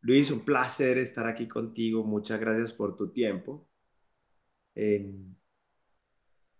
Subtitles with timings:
[0.00, 2.04] Luis, un placer estar aquí contigo.
[2.04, 3.68] Muchas gracias por tu tiempo.
[4.74, 5.36] En,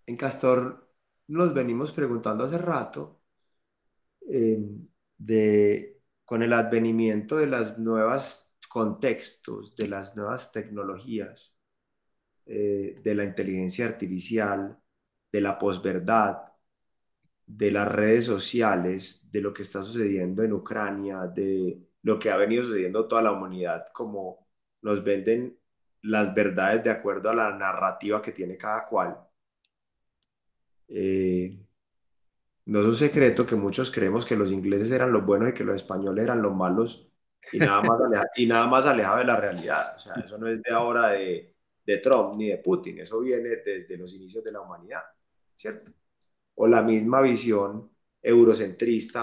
[0.06, 0.92] en Castor
[1.28, 3.18] nos venimos preguntando hace rato
[5.18, 11.58] de, con el advenimiento de las nuevas contextos, de las nuevas tecnologías,
[12.46, 14.78] eh, de la inteligencia artificial,
[15.32, 16.47] de la posverdad,
[17.48, 22.36] de las redes sociales, de lo que está sucediendo en Ucrania, de lo que ha
[22.36, 24.46] venido sucediendo toda la humanidad, como
[24.82, 25.58] nos venden
[26.02, 29.18] las verdades de acuerdo a la narrativa que tiene cada cual.
[30.88, 31.58] Eh,
[32.66, 35.64] no es un secreto que muchos creemos que los ingleses eran los buenos y que
[35.64, 37.10] los españoles eran los malos
[37.52, 37.98] y nada más,
[38.36, 39.94] y nada más alejado de la realidad.
[39.96, 43.56] O sea, eso no es de ahora de, de Trump ni de Putin, eso viene
[43.64, 45.02] desde los inicios de la humanidad,
[45.56, 45.92] ¿cierto?
[46.60, 47.90] O la misma visión
[48.22, 49.22] eurocentrista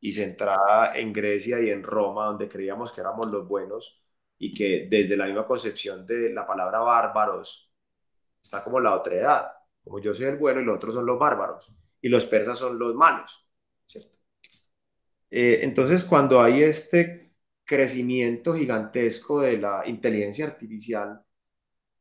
[0.00, 4.02] y centrada en Grecia y en Roma, donde creíamos que éramos los buenos
[4.38, 7.72] y que desde la misma concepción de la palabra bárbaros
[8.42, 11.18] está como la otra edad, como yo soy el bueno y los otros son los
[11.18, 13.48] bárbaros y los persas son los malos.
[15.30, 21.22] Eh, entonces, cuando hay este crecimiento gigantesco de la inteligencia artificial,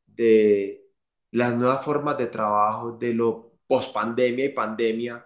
[0.05, 0.85] de
[1.31, 5.25] las nuevas formas de trabajo, de lo post-pandemia y pandemia,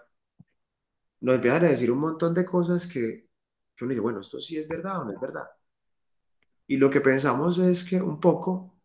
[1.22, 3.30] nos empiezan a decir un montón de cosas que,
[3.76, 5.48] que uno dice, bueno, esto sí es verdad o no es verdad.
[6.68, 8.80] Y lo que pensamos es que un poco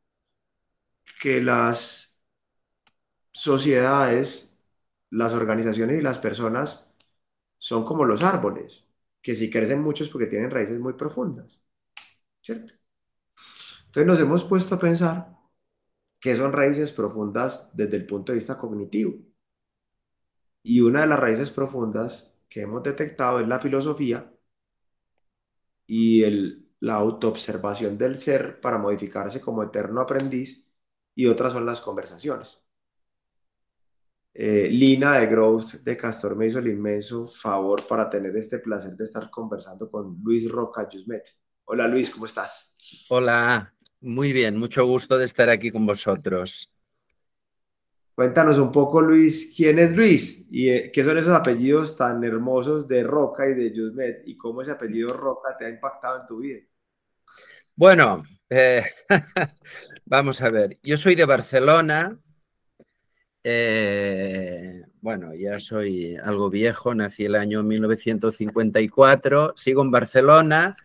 [1.21, 2.17] que las
[3.33, 4.55] sociedades
[5.11, 6.89] las organizaciones y las personas
[7.59, 8.89] son como los árboles,
[9.23, 11.63] que si crecen mucho es porque tienen raíces muy profundas,
[12.43, 12.75] ¿cierto?
[13.87, 15.37] Entonces nos hemos puesto a pensar
[16.21, 19.15] qué son raíces profundas desde el punto de vista cognitivo.
[20.65, 24.33] Y una de las raíces profundas que hemos detectado es la filosofía
[25.87, 30.67] y el, la autoobservación del ser para modificarse como eterno aprendiz
[31.15, 32.63] y otras son las conversaciones.
[34.35, 38.95] Eh, Lina de Growth de Castor me hizo el inmenso favor para tener este placer
[38.97, 41.25] de estar conversando con Luis Roca Yusmet.
[41.67, 42.77] Hola Luis, ¿cómo estás?
[43.09, 46.74] Hola, muy bien, mucho gusto de estar aquí con vosotros.
[48.15, 50.47] Cuéntanos un poco, Luis, ¿quién es Luis?
[50.51, 54.23] ¿Y eh, qué son esos apellidos tan hermosos de Roca y de Yusmet?
[54.27, 56.61] ¿Y cómo ese apellido Roca te ha impactado en tu vida?
[57.75, 58.85] Bueno, eh,
[60.05, 62.17] vamos a ver, yo soy de Barcelona,
[63.43, 70.77] eh, bueno, ya soy algo viejo, nací el año 1954, sigo en Barcelona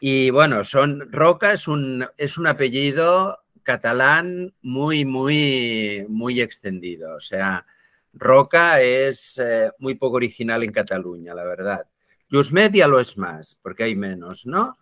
[0.00, 7.16] y bueno, son Roca es un, es un apellido catalán muy, muy, muy extendido.
[7.16, 7.66] O sea,
[8.12, 11.86] Roca es eh, muy poco original en Cataluña, la verdad.
[12.30, 14.78] Jusmet ya lo es más, porque hay menos, ¿no?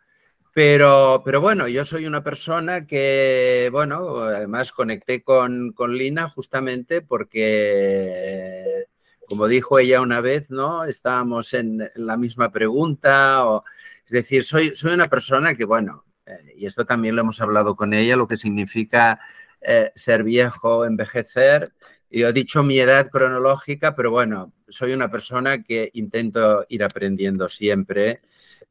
[0.55, 7.01] Pero, pero bueno, yo soy una persona que, bueno, además conecté con, con Lina justamente
[7.01, 8.85] porque,
[9.27, 10.85] como dijo ella una vez, ¿no?
[10.85, 13.47] Estábamos en, la misma pregunta.
[13.47, 13.65] O,
[14.05, 16.05] es decir, soy, soy una persona que, bueno,
[16.41, 19.21] eh, y esto también lo hemos hablado con ella, lo que significa
[19.61, 21.73] eh, ser viejo, envejecer.
[22.11, 27.49] Yo he dicho mi edad cronológica, pero bueno, soy una persona que intento ir aprendiendo
[27.49, 28.21] siempre.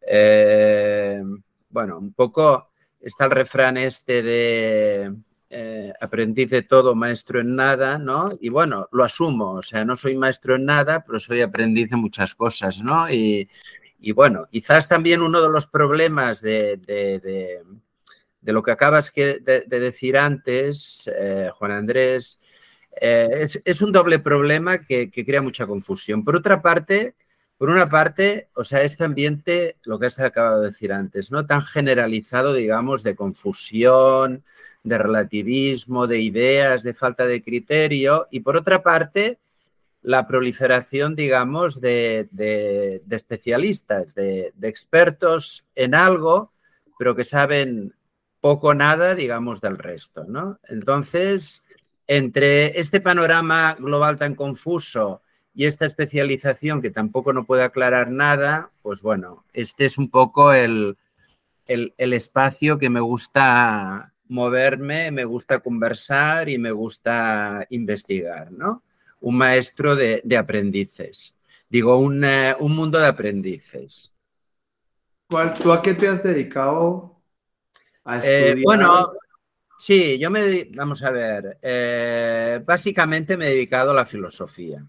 [0.07, 1.21] Eh,
[1.69, 2.69] bueno, un poco
[2.99, 5.15] está el refrán este de
[5.99, 8.31] aprendiz de todo, maestro en nada, ¿no?
[8.39, 11.97] Y bueno, lo asumo, o sea, no soy maestro en nada, pero soy aprendiz de
[11.97, 13.11] muchas cosas, ¿no?
[13.11, 13.49] Y,
[14.13, 16.79] bueno, quizás también uno de los problemas de,
[18.41, 22.39] lo que acabas de, decir antes, eh, Juan Andrés,
[22.99, 26.25] eh, es, un doble problema que, que crea mucha confusión.
[26.25, 27.15] Por otra parte,
[27.61, 31.45] por una parte, o sea, este ambiente, lo que has acabado de decir antes, ¿no?
[31.45, 34.43] Tan generalizado, digamos, de confusión,
[34.83, 38.27] de relativismo, de ideas, de falta de criterio.
[38.31, 39.37] Y por otra parte,
[40.01, 42.29] la proliferación, digamos, de,
[43.09, 46.51] especialistas, de, de, expertos en algo,
[46.97, 47.93] pero que saben
[48.39, 50.59] poco o nada, digamos, del resto, ¿no?
[50.67, 51.63] Entonces,
[52.07, 55.21] entre este panorama global tan confuso,
[55.53, 60.53] y esta especialización que tampoco no puede aclarar nada, pues bueno, este es un poco
[60.53, 60.97] el,
[61.67, 68.81] espacio que me gusta moverme, me gusta conversar y me gusta investigar, ¿no?
[69.21, 71.37] Un maestro de, aprendices.
[71.69, 74.11] Digo, un, eh, un, mundo de aprendices.
[75.29, 77.21] ¿Cuál, ¿Tú a qué te has dedicado
[78.03, 79.13] a eh, bueno,
[79.77, 84.85] sí, yo me, vamos a ver, eh, básicamente me he dedicado a la filosofía.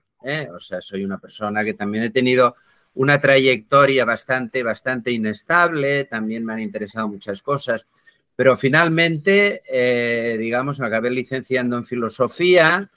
[0.54, 2.56] O sea, soy una persona que también he tenido
[2.94, 7.88] una trayectoria bastante, bastante inestable, también me han interesado muchas cosas,
[8.36, 12.90] pero finalmente, eh, digamos, me acabé licenciando en filosofía,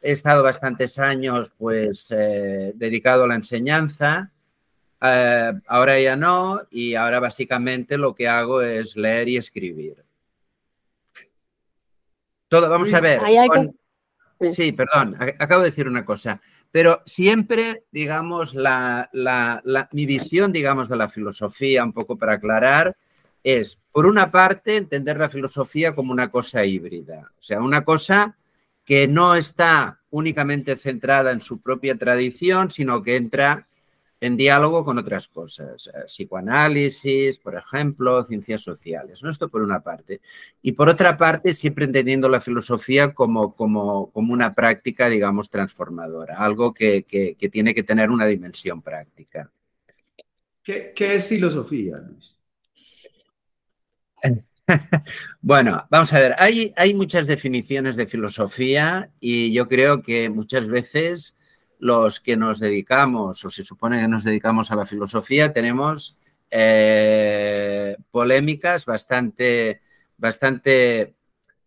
[0.00, 4.30] he estado bastantes años pues eh, dedicado a la enseñanza,
[5.00, 10.04] eh, ahora ya no, y ahora básicamente lo que hago es leer y escribir.
[12.48, 13.20] Todo, vamos a ver.
[14.48, 16.40] Sí, perdón, acabo de decir una cosa.
[16.70, 19.10] Pero siempre, digamos, la,
[19.92, 22.96] mi visión, digamos, de la filosofía, un poco para aclarar,
[23.42, 28.36] es, por una parte, entender la filosofía como una cosa híbrida, o sea, una cosa
[28.88, 33.68] que no está únicamente centrada en su propia tradición, sino que entra
[34.18, 39.22] en diálogo con otras cosas, eh, psicoanálisis, por ejemplo, ciencias sociales.
[39.22, 39.28] ¿no?
[39.28, 40.22] Esto por una parte.
[40.62, 46.38] Y por otra parte, siempre entendiendo la filosofía como, como, como una práctica, digamos, transformadora,
[46.38, 49.52] algo que, que, tiene que tener una dimensión práctica.
[50.62, 52.37] ¿Qué, qué es filosofía, Luis?
[55.40, 60.68] Bueno, vamos a ver, hay, hay muchas definiciones de filosofía y yo creo que muchas
[60.68, 61.38] veces
[61.78, 66.18] los que nos dedicamos, o se supone que nos dedicamos a la filosofía, tenemos
[66.50, 69.80] eh, polémicas bastante,
[70.16, 71.14] bastante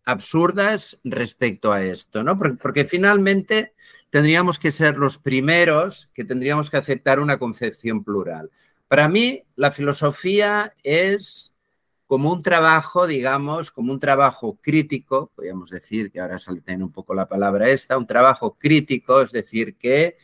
[0.04, 2.36] absurdas respecto a esto, ¿no?
[2.36, 3.74] Porque, porque, finalmente
[4.10, 8.50] tendríamos que ser los primeros que tendríamos que aceptar una concepción plural.
[8.88, 11.51] Para mí, la filosofía es
[12.12, 17.14] como un trabajo, digamos, como un trabajo crítico, podríamos decir que ahora sale un poco
[17.14, 20.18] la palabra esta, un trabajo crítico, es decir, que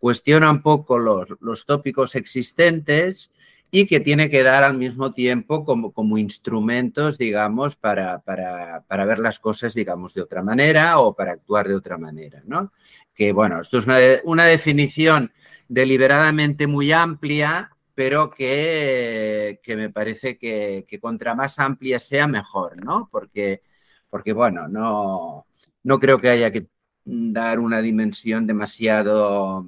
[0.00, 3.36] cuestiona un poco los, los tópicos existentes
[3.70, 9.04] y que tiene que dar al mismo tiempo como, como instrumentos, digamos, para, para, para,
[9.04, 12.72] ver las cosas, digamos, de otra manera o para actuar de otra manera, ¿no?
[13.14, 15.30] Que, bueno, esto es una, una definición
[15.68, 23.08] deliberadamente muy amplia pero que, me parece que, contra más amplia sea mejor, ¿no?
[23.10, 23.60] Porque,
[24.08, 25.46] porque bueno, no,
[25.82, 26.68] no creo que haya que
[27.04, 29.66] dar una dimensión demasiado,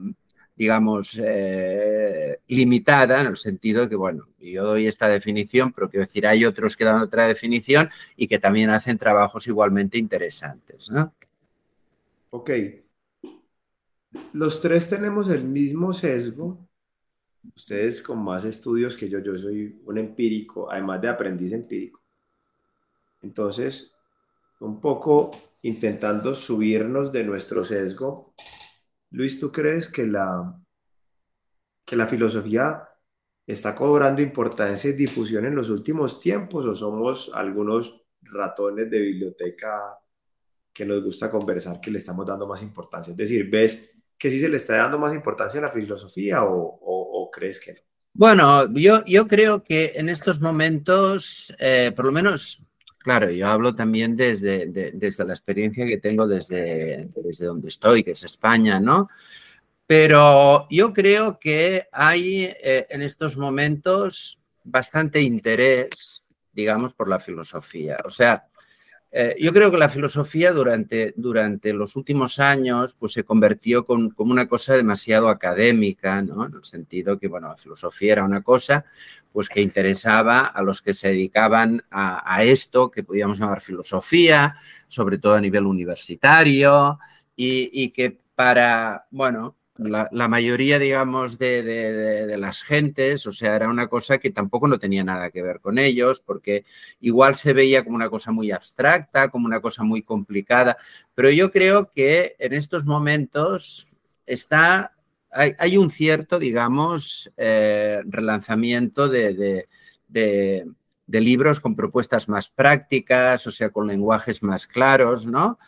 [0.55, 6.07] digamos, eh, limitada, en el sentido de que, bueno, yo doy esta definición, pero quiero
[6.07, 11.13] decir, hay otros que dan otra definición y que también hacen trabajos igualmente interesantes, ¿no?
[12.31, 12.51] Ok.
[14.35, 16.70] Los tres tenemos el mismo sesgo
[17.55, 22.03] ustedes con más estudios que yo, yo soy un empírico, además de aprendiz empírico.
[23.23, 23.95] Entonces,
[24.61, 25.31] un poco
[25.63, 28.35] intentando subirnos de nuestro sesgo,
[29.11, 30.59] Luis, ¿tú crees que la,
[31.85, 32.89] que la filosofía
[33.47, 39.99] está cobrando importancia y difusión en los últimos tiempos o somos algunos ratones de biblioteca
[40.73, 43.11] que nos gusta conversar que le estamos dando más importancia?
[43.11, 46.79] Es decir, ¿ves que sí se le está dando más importancia a la filosofía o,
[47.31, 47.81] crees que no?
[48.13, 52.63] Bueno, yo, yo creo que en estos momentos, eh, por lo menos,
[52.99, 58.11] claro, yo hablo también desde, desde la experiencia que tengo desde, desde donde estoy, que
[58.11, 59.09] es España, ¿no?
[59.87, 67.99] Pero yo creo que hay eh, en estos momentos bastante interés, digamos, por la filosofía.
[68.05, 68.50] O sea,
[69.13, 74.13] eh, yo creo que la filosofía durante, durante los últimos años pues, se convirtió como
[74.19, 76.47] una cosa demasiado académica, ¿no?
[76.47, 78.85] en el sentido que bueno, la filosofía era una cosa
[79.33, 84.57] pues, que interesaba a los que se dedicaban a, esto que podíamos llamar filosofía,
[84.87, 86.99] sobre todo a nivel universitario,
[87.35, 93.89] y, y que para, bueno, la, mayoría, digamos, de, las gentes, o sea, era una
[93.89, 96.65] cosa que tampoco no tenía nada que ver con ellos, porque
[97.01, 100.77] igual se veía como una cosa muy abstracta, como una cosa muy complicada,
[101.15, 103.87] pero yo creo que en estos momentos
[104.27, 104.93] está,
[105.31, 109.67] hay, un cierto, digamos, eh, relanzamiento de,
[110.09, 115.59] de libros con propuestas más prácticas, o sea, con lenguajes más claros, ¿no?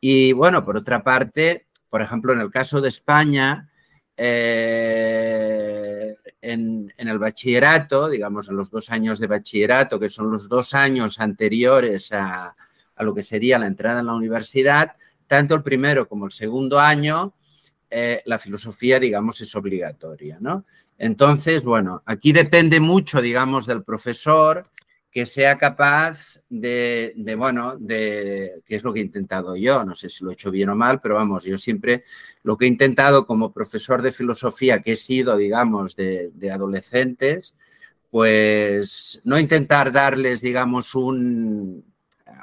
[0.00, 3.70] Y bueno, por otra parte, por ejemplo, en el caso de España,
[4.16, 10.74] eh, en, el bachillerato, digamos, en los dos años de bachillerato, que son los dos
[10.74, 12.56] años anteriores a,
[12.98, 14.96] lo que sería la entrada en la universidad,
[15.28, 17.32] tanto el primero como el segundo año,
[17.88, 20.64] eh, la filosofía, digamos, es obligatoria, ¿no?
[20.98, 24.66] Entonces, bueno, aquí depende mucho, digamos, del profesor
[25.14, 30.10] que sea capaz de, bueno, de, que es lo que he intentado yo, no sé
[30.10, 32.02] si lo he hecho bien o mal, pero vamos, yo siempre
[32.42, 37.56] lo que he intentado como profesor de filosofía que he sido, digamos, de, adolescentes,
[38.10, 41.84] pues no intentar darles, digamos, un,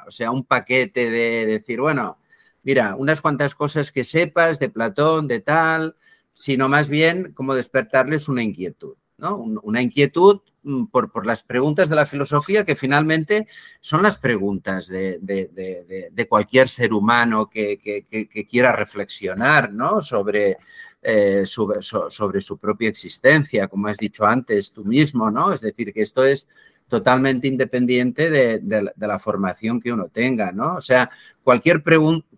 [0.06, 2.16] o sea, un paquete de decir, bueno,
[2.62, 5.94] mira, unas cuantas cosas que sepas de Platón, de tal,
[6.32, 8.94] sino más bien como despertarles una inquietud,
[9.30, 13.46] Una inquietud mm, por, las preguntas de la filosofía que finalmente
[13.80, 18.04] son las preguntas de, cualquier ser humano que,
[18.50, 20.02] quiera reflexionar ¿no?
[20.02, 20.58] sobre,
[21.02, 25.52] eh, sobre, su propia existencia, como has dicho antes tú mismo, ¿no?
[25.52, 26.48] Es decir, que esto es
[26.92, 30.74] totalmente independiente de, la formación que uno tenga, ¿no?
[30.74, 31.08] O sea,
[31.42, 31.82] cualquier,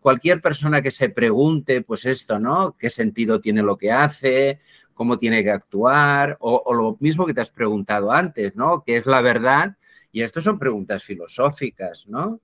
[0.01, 2.77] cualquier persona que se pregunte, pues esto, ¿no?
[2.79, 4.61] ¿Qué sentido tiene lo que hace?
[4.95, 6.37] ¿Cómo tiene que actuar?
[6.41, 8.83] O, lo mismo que te has preguntado antes, ¿no?
[8.85, 9.77] ¿Qué es la verdad?
[10.13, 12.41] Y esto son preguntas filosóficas, ¿no?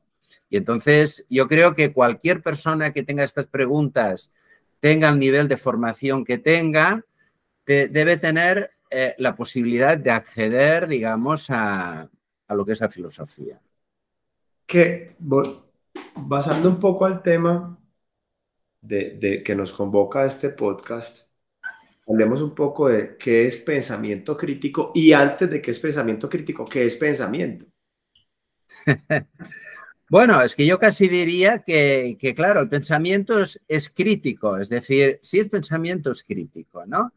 [0.49, 4.33] Y entonces yo creo que cualquier persona que tenga estas preguntas,
[4.81, 7.05] tenga el nivel de formación que tenga,
[7.67, 12.09] debe tener eh, la posibilidad de acceder, digamos, a,
[12.49, 13.61] lo que es la filosofía.
[14.67, 15.15] Que,
[16.17, 17.79] basando un poco al tema
[18.81, 21.30] de, que nos convoca este podcast,
[22.11, 26.65] hablemos un poco de qué es pensamiento crítico y antes de qué es pensamiento crítico,
[26.65, 27.67] qué es pensamiento.
[30.11, 35.21] Bueno, es que yo casi diría que, claro, el pensamiento es, es, crítico, es decir,
[35.23, 37.13] si es pensamiento es crítico, ¿no?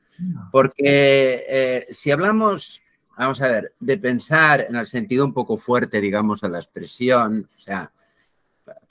[0.51, 2.83] Porque eh, si hablamos,
[3.17, 7.49] vamos a ver, de pensar en el sentido un poco fuerte, digamos, de la expresión,
[7.57, 7.91] o sea,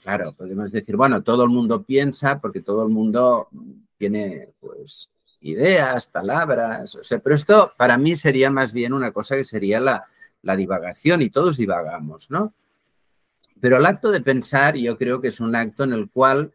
[0.01, 3.47] claro, podemos decir, bueno, todo el mundo piensa porque todo el mundo
[3.97, 9.35] tiene, pues, ideas, palabras, o sea, pero esto para mí sería más bien una cosa
[9.35, 10.05] que sería la,
[10.43, 12.53] la divagación y todos divagamos, ¿no?
[13.59, 16.51] Pero el acto de pensar yo creo que es un acto en el cual,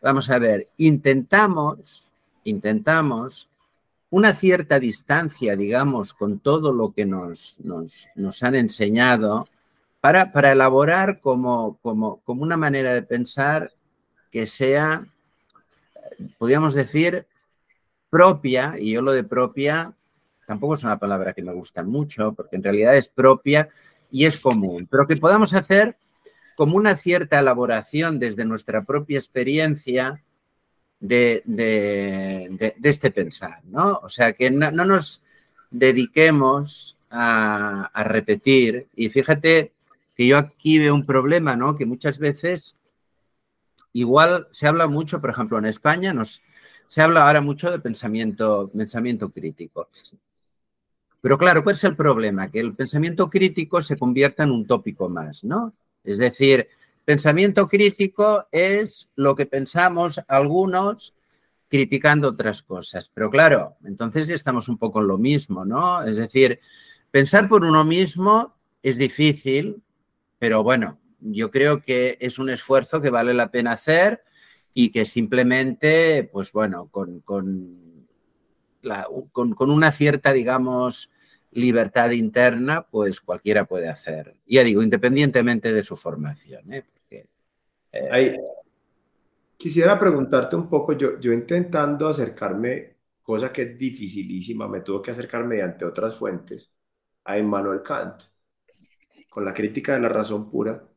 [0.00, 2.12] vamos a ver, intentamos,
[2.44, 3.48] intentamos
[4.10, 9.46] una cierta distancia, digamos, con todo lo que nos, nos, han enseñado
[10.00, 13.70] para, para elaborar como, como, como, una manera de pensar
[14.30, 15.06] que sea,
[16.38, 17.26] podríamos decir,
[18.10, 19.92] propia, y yo lo de propia
[20.46, 23.68] tampoco es una palabra que me gusta mucho, porque en realidad es propia
[24.10, 25.96] y es común, pero que podamos hacer
[26.56, 30.24] como una cierta elaboración desde nuestra propia experiencia
[31.00, 31.42] de,
[32.82, 34.00] este pensar, ¿no?
[34.02, 35.22] O sea, que no, nos
[35.70, 38.88] dediquemos a, repetir.
[38.96, 39.72] Y fíjate
[40.16, 41.76] que yo aquí veo un problema, ¿no?
[41.76, 42.76] Que muchas veces
[43.92, 46.42] igual se habla mucho, por ejemplo, en España nos,
[46.88, 48.70] se habla ahora mucho de pensamiento,
[49.32, 49.88] crítico.
[51.20, 52.50] Pero claro, ¿cuál es el problema?
[52.50, 55.74] Que el pensamiento crítico se convierta en un tópico más, ¿no?
[56.04, 56.68] Es decir,
[57.08, 61.14] Pensamiento crítico es lo que pensamos algunos
[61.70, 63.08] criticando otras cosas.
[63.08, 66.02] Pero claro, entonces estamos un poco en lo mismo, ¿no?
[66.02, 66.60] Es decir,
[67.10, 68.52] pensar por uno mismo
[68.82, 69.82] es difícil,
[70.38, 74.22] pero bueno, yo creo que es un esfuerzo que vale la pena hacer
[74.80, 78.06] y que simplemente, pues bueno, con, con,
[79.32, 81.10] con una cierta, digamos,
[81.50, 84.36] libertad interna, pues cualquiera puede hacer.
[84.46, 86.72] Ya digo, independientemente de su formación.
[86.72, 86.84] ¿eh?
[87.90, 88.36] Eh,
[89.56, 95.10] quisiera preguntarte un poco, yo, yo intentando acercarme, cosa que es dificilísima, me tuvo que
[95.10, 96.70] acercar mediante otras fuentes,
[97.24, 98.22] a Immanuel Kant,
[99.28, 100.88] con la crítica de la razón pura,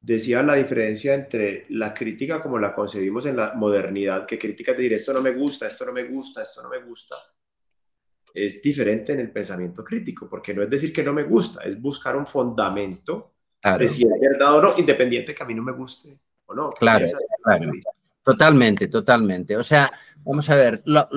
[0.00, 4.78] decía la diferencia entre la crítica como la concebimos en la modernidad, que crítica de
[4.78, 7.16] decir esto no me gusta, esto no me gusta, esto no me gusta,
[8.32, 11.80] es diferente en el pensamiento crítico, porque no es decir que no me gusta, es
[11.80, 13.34] buscar un fundamento
[13.78, 16.20] de si es verdad o no, independiente que a mí no me guste
[16.54, 16.70] no.
[16.70, 17.06] Claro,
[18.22, 19.56] Totalmente, totalmente.
[19.56, 21.08] O sea, vamos a ver, la,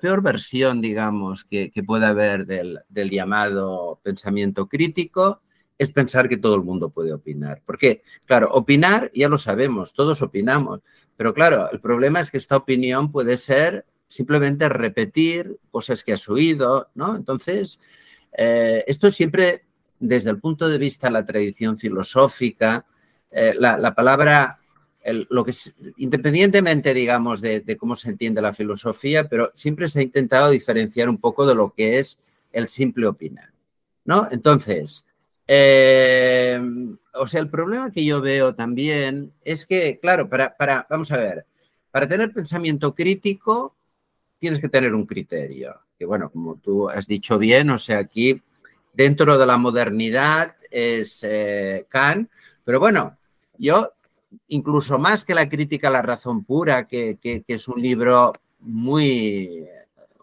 [0.00, 5.42] peor versión, digamos, que, puede haber del, llamado pensamiento crítico
[5.80, 7.62] es pensar que todo el mundo puede opinar.
[7.64, 10.80] Porque, claro, opinar ya lo sabemos, todos opinamos,
[11.16, 16.28] pero claro, el problema es que esta opinión puede ser simplemente repetir cosas que has
[16.28, 17.16] oído, ¿no?
[17.16, 17.80] Entonces,
[18.36, 19.62] eh, esto siempre
[19.98, 22.84] desde el punto de vista de la tradición filosófica,
[23.30, 24.58] eh, la, palabra,
[25.30, 25.54] lo que
[25.96, 31.16] independientemente, digamos, de, cómo se entiende la filosofía, pero siempre se ha intentado diferenciar un
[31.16, 32.18] poco de lo que es
[32.52, 33.50] el simple opinar,
[34.04, 34.28] ¿no?
[34.30, 35.06] Entonces,
[35.52, 36.60] eh,
[37.14, 41.16] o sea, el problema que yo veo también es que, claro, para, para, vamos a
[41.16, 41.44] ver,
[41.90, 43.74] para tener pensamiento crítico
[44.38, 48.40] tienes que tener un criterio, que bueno, como tú has dicho bien, o sea, aquí
[48.92, 52.30] dentro de la modernidad es eh, Kant,
[52.62, 53.18] pero bueno,
[53.58, 53.92] yo,
[54.46, 59.66] incluso más que la crítica a la razón pura, que, es un libro muy,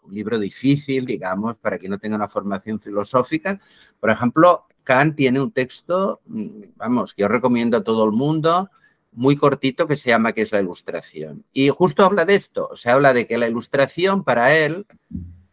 [0.03, 3.59] un libro difícil, digamos, para quien no tenga una formación filosófica,
[3.99, 8.69] por ejemplo, Kant tiene un texto, mm, vamos, que yo recomiendo a todo el mundo,
[9.11, 11.43] muy cortito que se llama que es la ilustración.
[11.51, 14.85] Y justo habla de esto, se habla de que la ilustración para él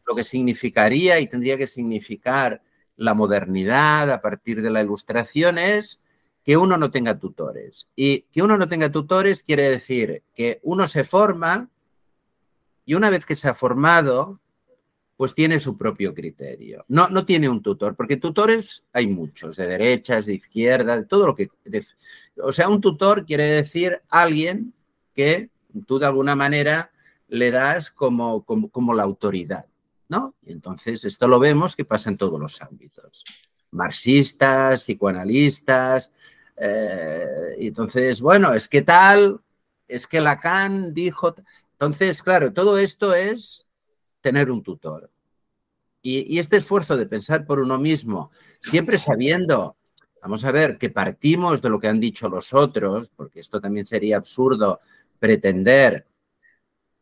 [0.06, 2.62] lo que significaría y tendría que significar
[2.96, 6.00] la modernidad a partir de la ilustración es
[6.44, 7.90] que uno no tenga tutores.
[7.96, 11.70] Y que uno no tenga tutores quiere decir que uno se forma
[12.84, 14.38] y una vez que se ha formado,
[15.16, 16.84] pues tiene su propio criterio.
[16.88, 21.26] No, no tiene un tutor, porque tutores hay muchos, de derechas, de izquierda, de todo
[21.26, 21.50] lo que...
[22.42, 24.74] o sea, un tutor quiere decir alguien
[25.14, 25.50] que
[25.86, 26.90] tú de alguna manera
[27.28, 29.66] le das como, como, la autoridad,
[30.08, 30.34] ¿no?
[30.42, 33.24] Y entonces esto lo vemos que pasa en todos los ámbitos.
[33.70, 36.12] Marxistas, psicoanalistas,
[36.56, 39.40] eh, entonces, bueno, es que tal,
[39.88, 41.34] es que Lacan dijo...
[41.72, 43.66] Entonces, claro, todo esto es
[44.24, 45.10] tener un tutor.
[46.00, 49.76] Y, este esfuerzo de pensar por uno mismo, siempre sabiendo,
[50.22, 53.84] vamos a ver, que partimos de lo que han dicho los otros, porque esto también
[53.84, 54.80] sería absurdo
[55.18, 56.06] pretender,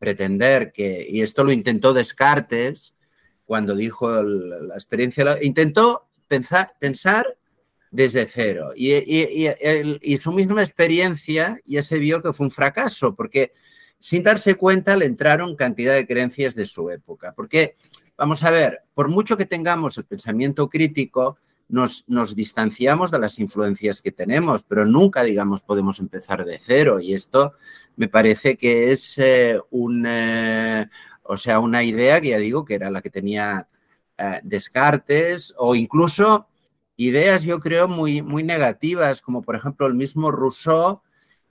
[0.01, 2.97] pretender que, y esto lo intentó Descartes
[3.45, 7.39] cuando dijo la experiencia, intentó pensar, pensar
[7.93, 8.73] desde cero.
[8.75, 13.53] Y, y, su misma experiencia ya se vio que fue un fracaso, porque
[14.03, 17.35] sin darse cuenta le entraron cantidad de creencias de su época.
[17.37, 17.77] Porque,
[18.17, 23.39] vamos a ver, por mucho que tengamos el pensamiento crítico, nos, nos, distanciamos de las
[23.39, 26.99] influencias que tenemos, pero nunca, digamos, podemos empezar de cero.
[26.99, 27.53] Y esto
[27.95, 30.91] me parece que es eh, un, eh,
[31.23, 33.69] o sea, una idea que ya digo que era la que tenía
[34.19, 36.49] eh, Descartes o incluso
[36.97, 41.03] ideas, yo creo, muy, muy negativas, como por ejemplo el mismo Rousseau,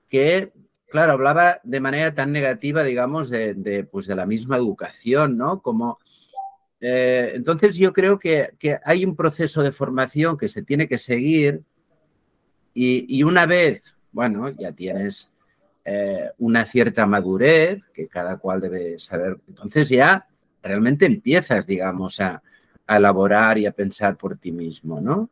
[0.10, 0.52] que
[0.92, 5.62] claro, hablaba de manera tan negativa, digamos, de, pues de la misma educación, ¿no?
[5.62, 5.98] Como,
[6.82, 8.52] eh, entonces yo creo que,
[8.84, 11.62] hay un proceso de formación que se tiene que seguir
[12.74, 15.34] y, una vez, bueno, ya tienes
[15.86, 20.28] eh, una cierta madurez que cada cual debe saber, entonces ya
[20.62, 22.44] realmente empiezas, digamos, a,
[22.88, 25.30] elaborar y a pensar por ti mismo, ¿no?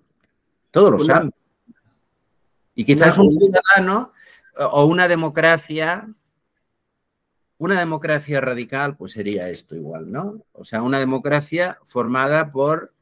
[0.71, 1.37] Todos los ámbitos.
[2.73, 4.13] Y quizás un ciudadano
[4.59, 6.13] o una democracia,
[7.57, 10.45] una democracia radical, pues sería esto igual, ¿no?
[10.51, 12.93] O sea, una democracia formada por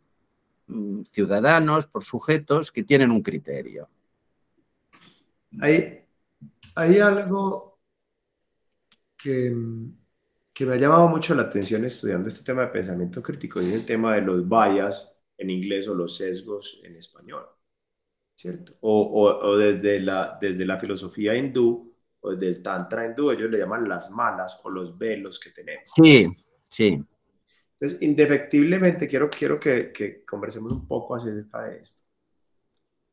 [0.67, 3.89] mm, ciudadanos, por sujetos que tienen un criterio.
[5.59, 6.05] Hay,
[6.75, 7.79] hay algo
[9.17, 9.55] que,
[10.53, 13.75] que, me ha llamado mucho la atención estudiando este tema de pensamiento crítico y es
[13.75, 17.56] el tema de los bias en inglés o los sesgos en español.
[18.37, 18.77] ¿Cierto?
[18.81, 23.89] O, desde, la, desde la filosofía hindú o desde el tantra hindú, ellos le llaman
[23.89, 25.89] las malas o los velos que tenemos.
[25.95, 26.27] Sí,
[26.69, 27.03] sí.
[27.73, 32.03] Entonces, indefectiblemente, quiero, quiero que, que conversemos un poco acerca de esto.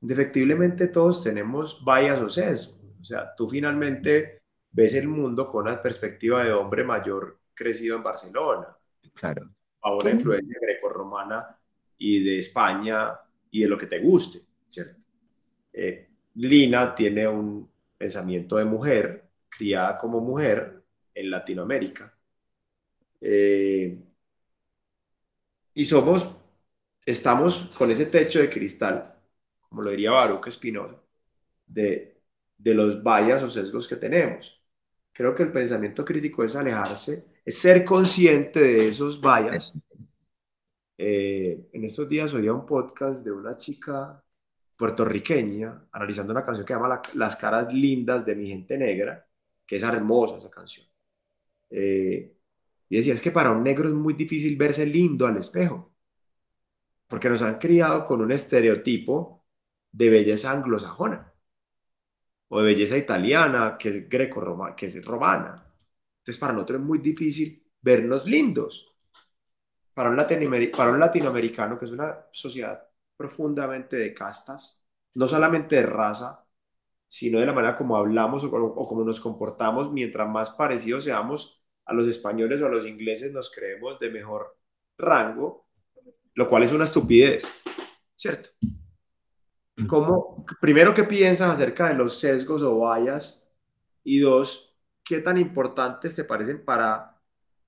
[0.02, 2.78] Indefectiblemente todos tenemos vallas o sesgos.
[3.00, 8.02] O sea, tú finalmente ves el mundo con una perspectiva de hombre mayor crecido en
[8.02, 8.76] Barcelona.
[9.14, 9.50] Claro.
[9.80, 11.58] A una influencia greco-romana
[11.96, 13.18] y de España
[13.50, 15.03] y de lo que te guste, ¿cierto?
[15.74, 20.82] Eh, Lina tiene un pensamiento de mujer, criada como mujer
[21.14, 22.16] en Latinoamérica.
[23.20, 23.98] Eh,
[25.74, 26.36] y somos,
[27.04, 29.14] estamos con ese techo de cristal,
[29.68, 30.96] como lo diría Baruch Espinosa,
[31.66, 32.20] de,
[32.56, 34.62] de los vallas o sesgos que tenemos.
[35.12, 39.78] Creo que el pensamiento crítico es alejarse, es ser consciente de esos vallas.
[40.96, 44.23] Eh, en estos días oía un podcast de una chica
[44.76, 49.26] puertorriqueña, analizando una canción que se llama Las caras lindas de mi gente negra,
[49.66, 50.86] que es hermosa esa canción.
[51.70, 52.36] Eh,
[52.88, 55.94] y decía, es que para un negro es muy difícil verse lindo al espejo,
[57.08, 59.46] porque nos han criado con un estereotipo
[59.92, 61.32] de belleza anglosajona,
[62.48, 65.64] o de belleza italiana, que es greco-romana, que es romana.
[66.18, 68.96] Entonces, para nosotros es muy difícil vernos lindos.
[69.94, 75.86] Para un, para un latinoamericano, que es una sociedad profundamente de castas, no solamente de
[75.86, 76.44] raza,
[77.08, 81.94] sino de la manera como hablamos o, como nos comportamos, mientras más parecidos seamos a
[81.94, 84.58] los españoles o a los ingleses, nos creemos de mejor
[84.98, 85.68] rango,
[86.34, 87.44] lo cual es una estupidez,
[88.16, 88.50] ¿cierto?
[89.88, 93.44] ¿Cómo, primero, ¿qué piensas acerca de los sesgos o vallas?
[94.02, 97.20] Y dos, ¿qué tan importantes te parecen para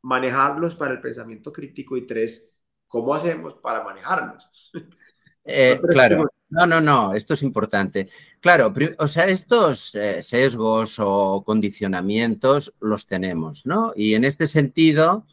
[0.02, 1.96] manejarlos para el pensamiento crítico?
[1.96, 2.56] Y tres,
[2.86, 4.72] ¿cómo hacemos para manejarlos?
[5.46, 8.08] Eh, claro, no, no, no, esto es importante.
[8.40, 13.92] Claro, o sea, estos eh, sesgos o condicionamientos los tenemos, ¿no?
[13.94, 15.24] Y en este sentido,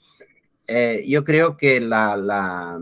[0.67, 2.79] eh, yo creo que la,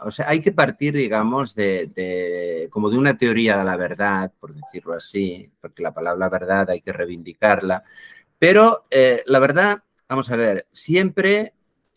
[0.00, 4.54] o sea, hay que partir, digamos, de, como de una teoría de la verdad, por
[4.54, 7.84] decirlo así, porque la palabra verdad hay que reivindicarla,
[8.38, 8.84] pero
[9.26, 11.52] la verdad, vamos a ver, siempre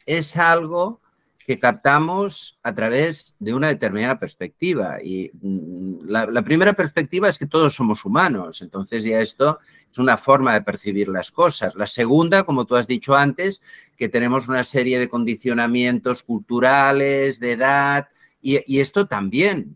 [0.05, 1.01] es algo
[1.49, 5.01] que captamos a través de una determinada perspectiva.
[5.01, 9.57] Y mm, la, primera perspectiva es que todos somos humanos, entonces ya esto
[9.89, 11.73] es una forma de percibir las cosas.
[11.73, 13.63] La segunda, como tú has dicho antes,
[13.97, 18.09] que tenemos una serie de condicionamientos culturales, de edad,
[18.43, 19.75] y, esto también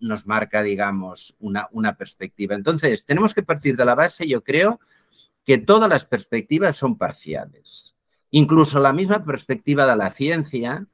[0.00, 2.56] nos marca, digamos, una, una perspectiva.
[2.56, 4.80] Entonces, tenemos que partir de la base, yo creo,
[5.44, 7.94] que todas las perspectivas son parciales.
[8.32, 10.88] Incluso la misma perspectiva de la ciencia,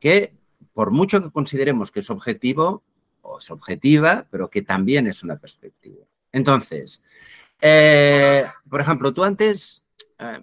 [0.00, 0.34] que
[0.72, 2.82] por mucho que consideremos que es objetivo,
[3.22, 6.04] o es objetiva, pero que también es una perspectiva.
[6.32, 7.02] Entonces,
[7.60, 9.86] eh, por ejemplo, tú antes
[10.18, 10.42] eh,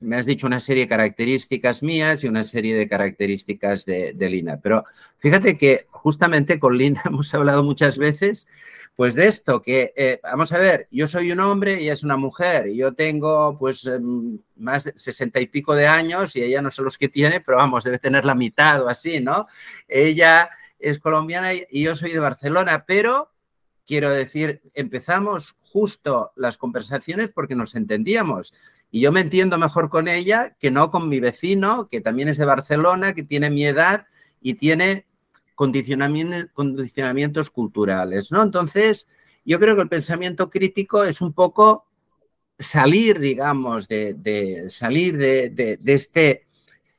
[0.00, 4.58] me has dicho una serie de características mías y una serie de características de, Lina,
[4.58, 4.84] pero
[5.18, 8.48] fíjate que justamente con Lina hemos hablado muchas veces
[8.96, 12.18] pues de esto, que eh, vamos a ver, yo soy un hombre y es una
[12.18, 16.60] mujer, y yo tengo pues em, más de sesenta y pico de años y ella
[16.60, 19.46] no sé los que tiene, pero vamos, debe tener la mitad o así, ¿no?
[19.88, 23.30] Ella es colombiana y yo soy de Barcelona, pero
[23.86, 28.54] quiero decir, empezamos justo las conversaciones porque nos entendíamos.
[28.90, 32.38] Y yo me entiendo mejor con ella que no con mi vecino, que también es
[32.38, 34.06] de Barcelona, que tiene mi edad
[34.40, 35.06] y tiene
[35.54, 38.42] condicionamientos culturales, ¿no?
[38.42, 39.08] Entonces,
[39.44, 41.86] yo creo que el pensamiento crítico es un poco
[42.58, 46.46] salir, digamos, de, salir de, este,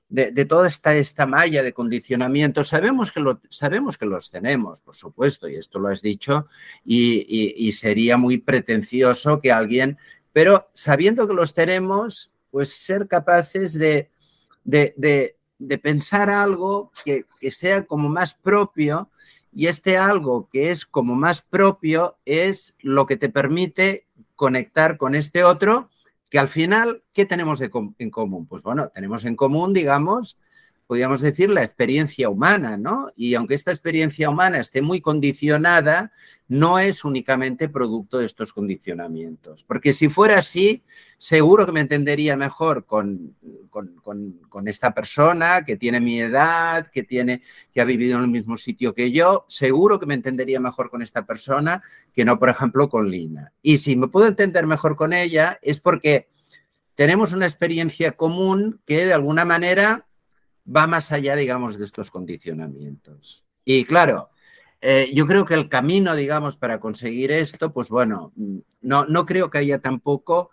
[0.10, 2.69] de, toda esta, esta malla de condicionamientos.
[2.69, 6.47] Sabemos que, lo, sabemos que los tenemos, por supuesto, y esto lo has dicho,
[6.86, 9.97] y sería muy pretencioso que alguien
[10.33, 14.09] pero sabiendo que los tenemos, pues ser capaces de,
[15.81, 19.09] pensar algo que, sea como más propio
[19.53, 25.15] y este algo que es como más propio es lo que te permite conectar con
[25.15, 25.89] este otro
[26.29, 28.45] que al final, ¿qué tenemos en común?
[28.47, 30.37] Pues bueno, tenemos en común, digamos,
[30.91, 33.12] podríamos decir, la experiencia humana, ¿no?
[33.15, 36.12] Y aunque esta experiencia humana esté muy condicionada,
[36.49, 39.63] no es únicamente producto de estos condicionamientos.
[39.63, 40.84] Porque si fuera así,
[41.17, 43.38] seguro que me entendería mejor con,
[43.69, 48.58] con, esta persona que tiene mi edad, que, tiene, que ha vivido en el mismo
[48.58, 52.89] sitio que yo, seguro que me entendería mejor con esta persona que no, por ejemplo,
[52.89, 53.54] con Lina.
[53.62, 56.27] Y si me puedo entender mejor con ella es porque
[56.95, 60.06] tenemos una experiencia común que de alguna manera
[60.65, 63.45] va más allá, digamos, de estos condicionamientos.
[63.65, 64.30] Y claro,
[64.82, 68.34] eh, yo creo que el camino, digamos, para conseguir esto, pues bueno,
[68.82, 70.52] no, no creo que haya tampoco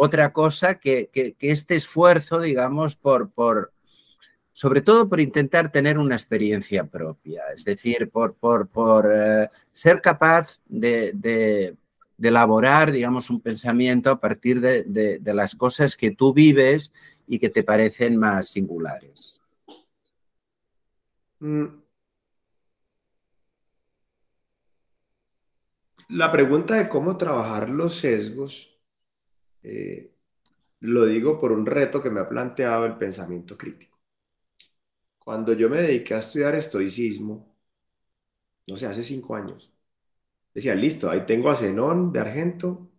[0.00, 3.72] otra cosa que, este esfuerzo, digamos, por, por,
[4.52, 10.60] sobre todo por intentar tener una experiencia propia, es decir, por, por, eh, ser capaz
[10.66, 11.76] de,
[12.20, 16.92] elaborar, digamos, un pensamiento a partir de, las cosas que tú vives
[17.26, 19.40] y que te parecen más singulares.
[21.40, 21.82] Mm,
[26.10, 28.78] La pregunta de cómo trabajar los sesgos,
[29.62, 30.14] eh,
[30.80, 33.98] lo digo por un reto que me ha planteado el pensamiento crítico.
[35.20, 37.54] Cuando yo me dediqué a estudiar estoicismo,
[38.66, 39.72] no sé, hace cinco años,
[40.54, 42.90] decía, listo, ahí tengo a Zenón de Argento,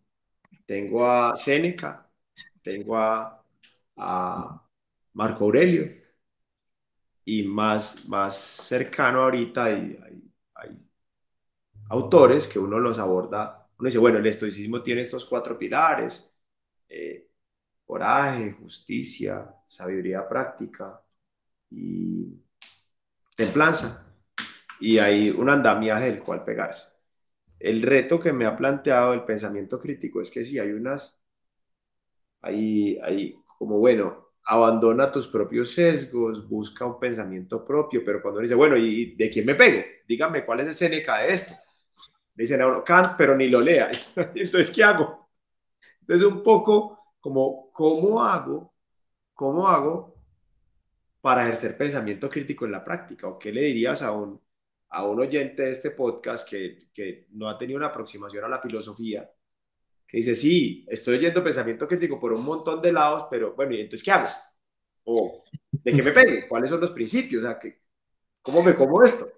[0.65, 2.11] tengo a Séneca,
[2.63, 3.43] tengo a,
[5.13, 5.85] Marco Aurelio,
[7.25, 9.97] y más, más cercano ahorita hay,
[10.55, 10.79] hay
[11.89, 16.35] autores que uno los aborda, uno dice, bueno, el estoicismo tiene estos cuatro pilares,
[16.89, 17.29] eh,
[17.85, 21.01] coraje, justicia, sabiduría práctica
[21.71, 22.27] y
[23.35, 24.05] templanza.
[24.79, 26.87] Y hay un andamiaje del cual pegarse.
[27.59, 31.21] El reto que me ha planteado el pensamiento crítico es que si hay unas,
[32.41, 38.55] hay, hay como, bueno, abandona tus propios sesgos, busca un pensamiento propio, pero cuando dice,
[38.55, 39.83] bueno, ¿y de quién me pego?
[40.07, 41.53] Dígame cuál es el Seneca de esto
[42.39, 43.91] dicen a Kant, pero ni lo lea.
[44.15, 45.29] Entonces, ¿qué hago?
[45.99, 48.73] Entonces, un poco como, ¿cómo hago?
[49.33, 50.15] ¿Cómo hago
[51.19, 53.27] para ejercer pensamiento crítico en la práctica?
[53.27, 54.41] ¿O qué le dirías a un,
[54.87, 58.61] a un oyente de este podcast que, que no ha tenido una aproximación a la
[58.61, 59.29] filosofía?
[60.09, 63.81] Que dice, sí, estoy oyendo pensamiento crítico por un montón de lados, pero bueno, ¿y
[63.81, 64.27] entonces qué hago?
[65.03, 66.47] ¿O de qué me pego?
[66.49, 67.43] ¿Cuáles son los principios?
[67.43, 67.59] O sea,
[68.41, 69.31] ¿cómo me como esto?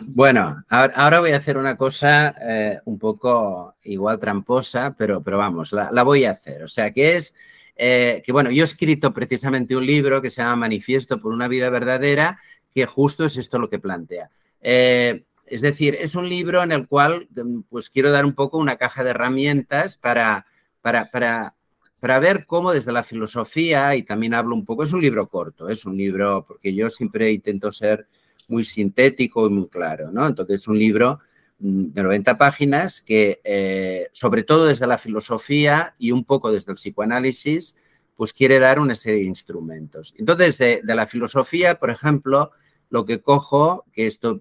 [0.00, 5.72] Bueno, ahora voy a hacer una cosa eh, un poco igual tramposa, pero, pero vamos,
[5.72, 6.62] la, voy a hacer.
[6.62, 7.34] O sea, que es
[7.76, 11.48] eh, que, bueno, yo he escrito precisamente un libro que se llama Manifiesto por una
[11.48, 12.40] vida verdadera,
[12.72, 14.30] que justo es esto lo que plantea.
[14.62, 17.28] Eh, es decir, es un libro en el cual
[17.68, 20.46] pues quiero dar un poco una caja de herramientas para,
[20.80, 21.54] para, para,
[22.00, 25.68] para ver cómo desde la filosofía, y también hablo un poco, es un libro corto,
[25.68, 28.06] es un libro, porque yo siempre intento ser
[28.48, 30.26] muy sintético y muy claro, ¿no?
[30.26, 31.20] Entonces es un libro
[31.58, 36.72] mm, de 90 páginas que, eh, sobre todo desde la filosofía y un poco desde
[36.72, 37.76] el psicoanálisis,
[38.18, 40.12] pues quiere dar una serie de instrumentos.
[40.18, 42.50] Entonces, de, la filosofía, por ejemplo,
[42.90, 44.40] lo que cojo, que esto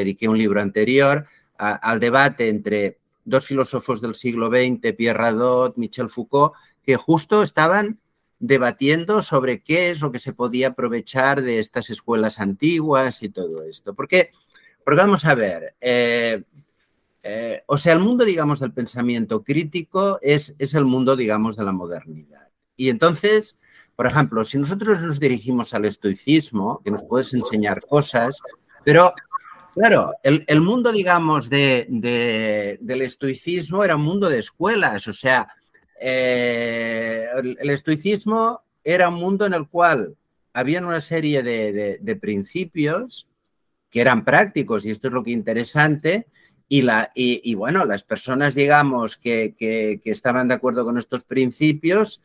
[0.00, 1.26] dediqué un libro anterior,
[1.58, 6.54] al debate entre dos filósofos del siglo XX, Pierre Radot, Michel Foucault,
[6.84, 7.98] que justo estaban
[8.38, 13.62] debatiendo sobre qué es lo que se podía aprovechar de estas escuelas antiguas y todo
[13.62, 13.94] esto.
[13.94, 14.30] Porque,
[14.84, 16.42] porque vamos a ver, eh,
[17.22, 21.64] eh, o sea, el mundo, digamos, del pensamiento crítico es, es el mundo, digamos, de
[21.64, 22.48] la modernidad.
[22.76, 23.58] Y entonces,
[23.96, 28.38] por ejemplo, si nosotros nos dirigimos al estoicismo, que nos puedes enseñar cosas,
[28.84, 29.12] pero
[29.76, 31.86] claro, el, mundo, digamos, de,
[32.80, 35.48] del estoicismo era un mundo de escuelas, o sea,
[36.00, 40.16] eh, el, estoicismo era un mundo en el cual
[40.54, 43.28] había una serie de, principios
[43.90, 46.26] que eran prácticos, y esto es lo que es interesante,
[46.68, 52.22] y, la, y, bueno, las personas, digamos, que, que, estaban de acuerdo con estos principios,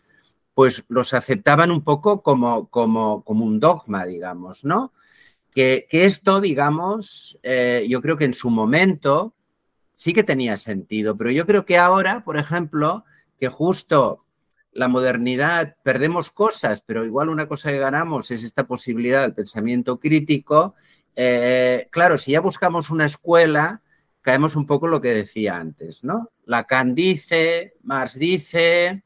[0.54, 4.94] pues los aceptaban un poco como, como, como un dogma, digamos, ¿no?
[5.54, 9.34] Que, esto, digamos, eh, yo creo que en su momento
[9.94, 13.04] sí que tenía sentido, pero yo creo que ahora, por ejemplo,
[13.38, 14.26] que justo
[14.72, 20.00] la modernidad, perdemos cosas, pero igual una cosa que ganamos es esta posibilidad del pensamiento
[20.00, 20.76] crítico.
[21.18, 23.82] Eh, claro, si ya buscamos una escuela,
[24.22, 26.30] caemos un poco en lo que decía antes, ¿no?
[26.46, 29.04] Lacan dice, Marx dice,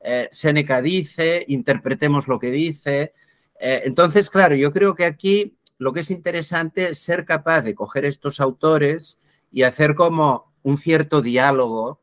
[0.00, 3.12] eh, Seneca dice, interpretemos lo que dice.
[3.56, 8.04] Entonces, claro, yo creo que aquí lo que es interesante es ser capaz de coger
[8.04, 12.00] estos autores y hacer como un cierto diálogo,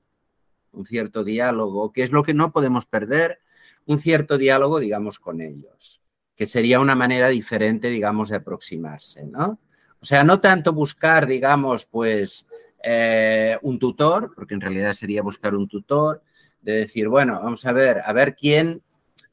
[0.72, 3.40] un cierto diálogo, que es lo que no podemos perder,
[3.86, 6.02] un cierto diálogo, digamos, con ellos,
[6.36, 9.60] que sería una manera diferente, digamos, de aproximarse, ¿no?
[10.00, 12.48] O sea, no tanto buscar, digamos, pues
[12.84, 16.24] eh, un tutor, porque en realidad sería buscar un tutor,
[16.62, 18.82] de decir, bueno, vamos a ver, a ver quién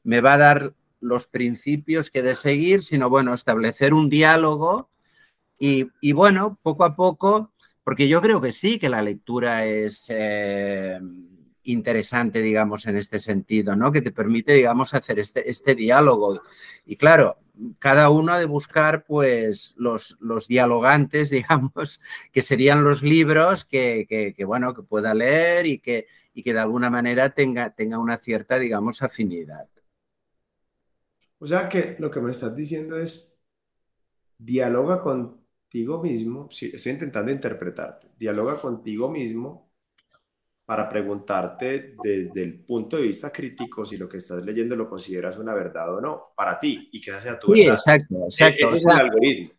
[0.03, 4.89] me va a dar los principios que de seguir, sino bueno, establecer un diálogo
[5.59, 7.51] y, bueno, poco a poco,
[7.83, 10.99] porque yo creo que sí, que la lectura es eh,
[11.63, 13.91] interesante, digamos, en este sentido, ¿no?
[13.91, 16.41] Que te permite, digamos, hacer este, este diálogo.
[16.85, 17.37] Y claro,
[17.79, 24.33] cada uno ha de buscar, pues, los, los dialogantes, digamos, que serían los libros que,
[24.35, 28.15] que, bueno, que pueda leer y que, y que de alguna manera tenga, tenga una
[28.15, 29.67] cierta, digamos, afinidad.
[31.39, 33.37] O sea que lo que me estás diciendo es,
[34.37, 39.69] dialoga contigo mismo, sí, estoy intentando interpretarte, dialoga contigo mismo
[40.65, 45.37] para preguntarte desde el punto de vista crítico si lo que estás leyendo lo consideras
[45.37, 48.65] una verdad o no, para ti, y que esa sea tu sí, exacto, e-, exacto.
[48.67, 49.51] Ese es el algoritmo.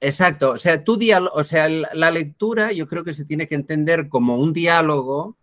[0.00, 0.98] Exacto, o sea, tu
[1.32, 5.36] o sea, la lectura yo creo que se tiene que entender como un diálogo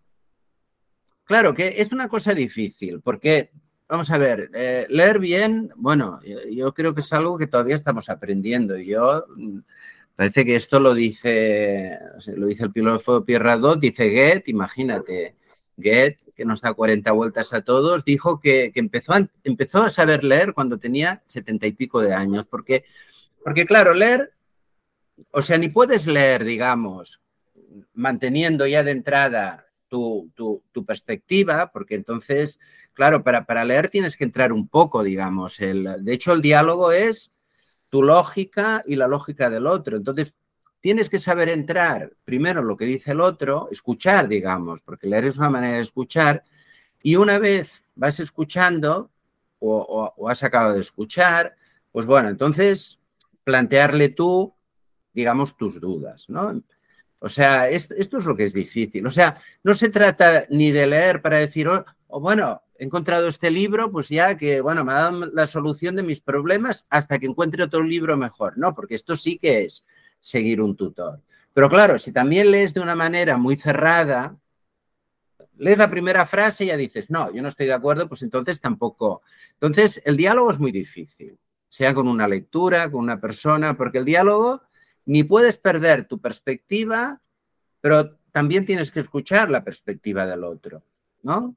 [1.25, 3.51] Claro que es una cosa difícil, porque,
[3.87, 6.19] vamos a ver, eh, leer bien, bueno,
[6.51, 8.77] yo, creo que es algo que todavía estamos aprendiendo.
[8.77, 9.59] Yo, mm,
[10.15, 11.99] parece que esto lo dice,
[12.35, 15.35] lo dice el filósofo Pierre Radot, dice Goethe, imagínate,
[15.77, 20.23] Goethe, que nos da 40 vueltas a todos, dijo que, empezó, a, empezó a saber
[20.23, 22.85] leer cuando tenía setenta y pico de años, porque,
[23.43, 24.33] porque claro, leer,
[25.31, 27.19] o sea, ni puedes leer, digamos,
[27.93, 32.59] manteniendo ya de entrada tu, perspectiva, porque entonces,
[32.93, 35.59] claro, para, para, leer tienes que entrar un poco, digamos.
[35.59, 37.33] El, de hecho, el diálogo es
[37.89, 39.97] tu lógica y la lógica del otro.
[39.97, 40.35] Entonces,
[40.81, 45.37] tienes que saber entrar primero lo que dice el otro, escuchar, digamos, porque leer es
[45.37, 46.43] una manera de escuchar,
[47.01, 49.11] y una vez vas escuchando
[49.59, 51.55] o, o has acabado de escuchar,
[51.91, 52.99] pues bueno, entonces
[53.43, 54.53] plantearle tú,
[55.13, 56.61] digamos, tus dudas, ¿no?
[57.25, 59.07] O sea, esto, es lo que es difícil.
[59.07, 63.27] O sea, no se trata ni de leer para decir, oh, oh, bueno, he encontrado
[63.27, 67.17] este libro, pues ya que, bueno, me ha dado la solución de mis problemas hasta
[67.17, 68.57] que encuentre otro libro mejor.
[68.57, 69.85] No, porque esto sí que es
[70.19, 71.21] seguir un tutor.
[71.53, 74.35] Pero claro, si también lees de una manera muy cerrada,
[75.57, 78.59] lees la primera frase y ya dices, no, yo no estoy de acuerdo, pues entonces
[78.59, 79.21] tampoco.
[79.53, 81.37] Entonces, el diálogo es muy difícil,
[81.69, 84.61] sea con una lectura, con una persona, porque el diálogo
[85.05, 87.21] ni puedes perder tu perspectiva,
[87.79, 90.83] pero también tienes que escuchar la perspectiva del otro,
[91.21, 91.55] ¿no?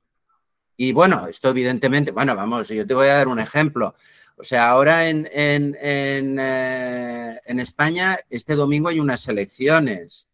[0.77, 3.95] Y bueno, esto evidentemente, bueno, vamos, yo te voy a dar un ejemplo.
[4.37, 10.29] O sea, ahora en, en, en, eh, en España este domingo hay unas elecciones.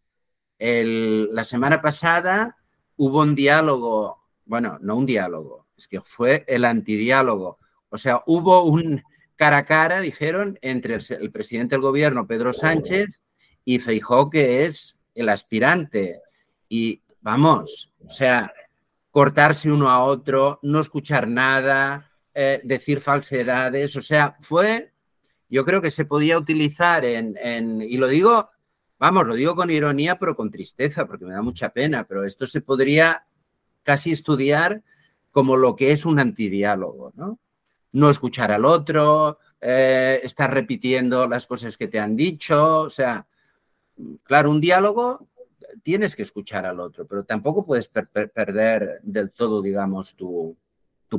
[0.59, 2.57] la semana pasada
[2.96, 7.59] hubo un diálogo, bueno, no un diálogo, es que fue el antidiálogo.
[7.88, 9.02] O sea, hubo un
[9.37, 13.22] cara a cara, dijeron, entre el, presidente del gobierno, Pedro Sánchez,
[13.64, 16.20] y Feijó, que es el aspirante.
[16.68, 18.52] Y vamos, o sea,
[19.12, 24.90] cortarse uno a otro, no escuchar nada, eh, decir falsedades, o sea, fue,
[25.51, 28.48] yo creo que se podía utilizar en, y lo digo,
[28.98, 32.46] vamos, lo digo con ironía, pero con tristeza, porque me da mucha pena, pero esto
[32.46, 33.27] se podría
[33.83, 34.83] casi estudiar
[35.31, 37.38] como lo que es un antidiálogo, ¿no?
[37.92, 43.27] No escuchar al otro, eh, estar repitiendo las cosas que te han dicho, o sea,
[44.22, 45.29] claro, un diálogo
[45.82, 50.56] tienes que escuchar al otro, pero tampoco puedes perder del todo, digamos, tu,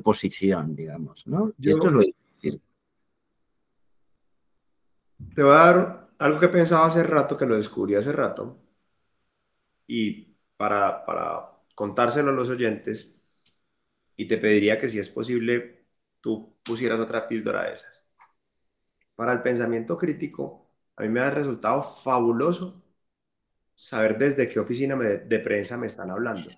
[0.03, 1.53] posición, digamos, ¿no?
[1.59, 2.61] y esto es lo difícil.
[5.35, 8.57] Te voy a dar algo que pensaba hace rato, que lo descubrí hace rato,
[9.85, 13.19] y para, para contárselo a los oyentes,
[14.15, 15.85] y te pediría que si es posible,
[16.21, 18.03] tú pusieras otra píldora de esas.
[19.15, 22.82] Para el pensamiento crítico, a mí me ha resultado fabuloso
[23.75, 26.49] saber desde qué oficina de prensa me están hablando.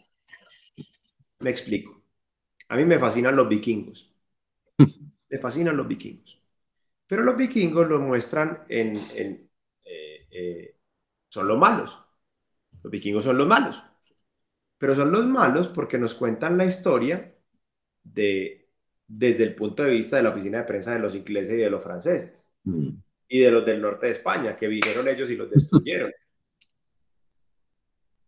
[1.39, 2.03] Me explico.
[2.69, 4.13] A mí me fascinan los vikingos.
[5.29, 6.39] Me fascinan los vikingos.
[7.07, 8.95] Pero los vikingos los muestran en...
[9.15, 9.49] en
[9.83, 10.77] eh, eh,
[11.27, 11.99] son los malos.
[12.83, 13.83] Los vikingos son los malos.
[14.77, 17.35] Pero son los malos porque nos cuentan la historia
[18.03, 18.69] de,
[19.07, 21.69] desde el punto de vista de la oficina de prensa de los ingleses y de
[21.69, 22.49] los franceses.
[22.63, 22.89] Mm.
[23.27, 26.11] Y de los del norte de España, que vinieron ellos y los destruyeron.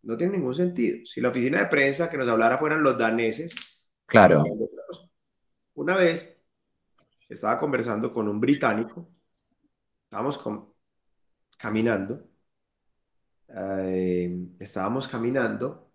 [0.08, 1.06] No tiene ningún sentido.
[1.06, 3.54] Si la oficina de prensa que nos hablara fueran los daneses.
[4.06, 4.42] Claro.
[5.74, 6.42] Una vez
[7.28, 9.12] estaba conversando con un británico.
[10.06, 10.42] Estábamos
[11.58, 12.26] caminando.
[13.50, 15.92] Eh, estábamos caminando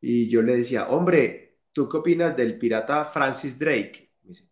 [0.00, 4.14] y yo le decía, hombre, ¿tú qué opinas del pirata Francis Drake?
[4.22, 4.48] Me dice,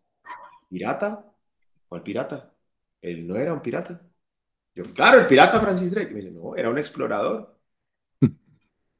[0.69, 1.25] ¿pirata?
[1.87, 2.53] ¿Cuál pirata?
[3.01, 3.99] Él no era un pirata.
[4.75, 6.11] Yo, claro, el pirata Francis Drake.
[6.11, 7.50] Me dice, no, era un explorador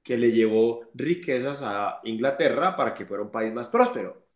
[0.03, 4.27] que le llevó riquezas a Inglaterra para que fuera un país más próspero.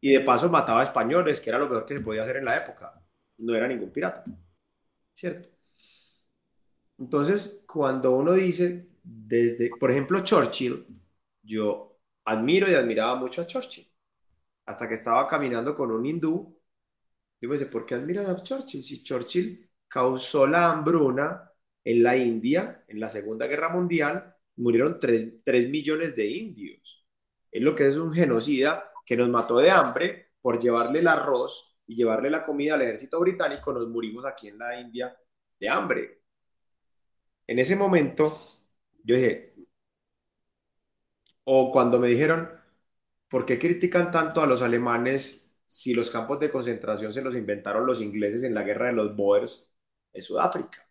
[0.00, 2.44] Y de paso mataba a españoles, que era lo mejor que se podía hacer en
[2.44, 3.02] la época.
[3.38, 4.24] No era ningún pirata.
[5.14, 5.48] ¿Cierto?
[6.98, 10.86] Entonces, cuando uno dice, desde, por ejemplo, Churchill,
[11.42, 13.90] yo admiro y admiraba mucho a Churchill.
[14.66, 16.58] Hasta que estaba caminando con un hindú,
[17.40, 18.82] digo, ¿por qué admiras a Churchill?
[18.82, 21.52] Si Churchill causó la hambruna
[21.84, 27.06] en la India en la Segunda Guerra Mundial murieron 3, millones de indios.
[27.50, 31.78] Es lo que es un genocida que nos mató de hambre por llevarle el arroz
[31.86, 35.16] y llevarle la comida al ejército británico, nos murimos aquí en la India
[35.58, 36.22] de hambre.
[37.46, 38.36] En ese momento,
[39.04, 39.54] yo dije,
[41.44, 42.50] o cuando me dijeron,
[43.28, 47.86] ¿por qué critican tanto a los alemanes si los campos de concentración se los inventaron
[47.86, 49.72] los ingleses en la guerra de los Boers
[50.12, 50.88] en Sudáfrica?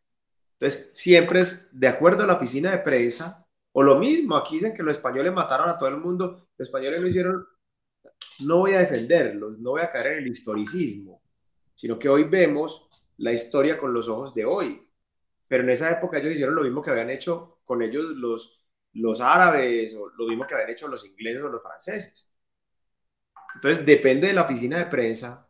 [0.54, 3.45] Entonces, siempre es de acuerdo a la oficina de prensa,
[3.78, 7.02] o lo mismo, aquí dicen que los españoles mataron a todo el mundo, los españoles
[7.02, 7.46] no hicieron,
[8.46, 11.22] no voy a defenderlos, no voy a caer en el historicismo,
[11.76, 14.82] sino que hoy vemos la historia con los ojos de hoy.
[15.48, 19.22] Pero en esa época ellos hicieron lo mismo que habían hecho con ellos los, los
[19.22, 22.32] árabes, o lo mismo que habían hecho los ingleses o los franceses.
[23.56, 25.50] Entonces, depende de la oficina de prensa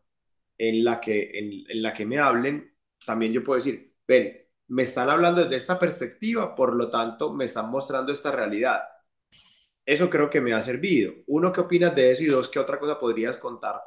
[0.58, 4.84] en la que, en, en la que me hablen, también yo puedo decir, ven, me
[4.84, 8.82] están hablando desde esta perspectiva, por lo tanto, me están mostrando esta realidad.
[9.86, 11.14] Eso creo que me ha servido.
[11.28, 12.24] Uno, ¿qué opinas de eso?
[12.24, 13.80] Y dos, ¿qué otra cosa podrías contar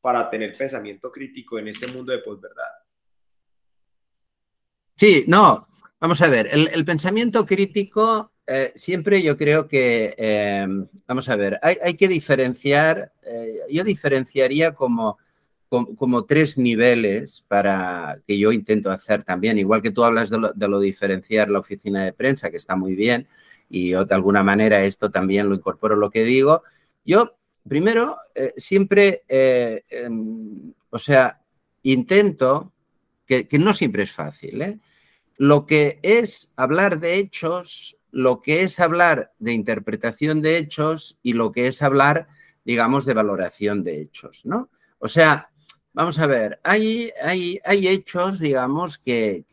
[0.00, 2.64] para tener pensamiento crítico en este mundo de posverdad?
[4.96, 5.68] Sí, no,
[6.00, 10.66] vamos a ver, el, pensamiento crítico eh, siempre yo creo que, eh,
[11.06, 15.18] vamos a ver, hay, que diferenciar, eh, yo diferenciaría como
[15.96, 20.80] como, tres niveles para que yo intento hacer también, igual que tú hablas de lo,
[20.80, 23.26] diferenciar la oficina de prensa, que está muy bien,
[23.68, 26.62] y yo de alguna manera esto también lo incorporo lo que digo.
[27.04, 27.36] Yo,
[27.68, 31.40] primero, eh, siempre, eh, em, o sea,
[31.82, 32.72] intento,
[33.26, 34.78] que, que, no siempre es fácil, ¿eh?
[35.36, 41.32] lo que es hablar de hechos, lo que es hablar de interpretación de hechos y
[41.32, 42.28] lo que es hablar,
[42.64, 44.68] digamos, de valoración de hechos, ¿no?
[44.98, 45.50] O sea,
[45.96, 49.44] Vamos a ver, hay, hay, hay hechos, digamos, que,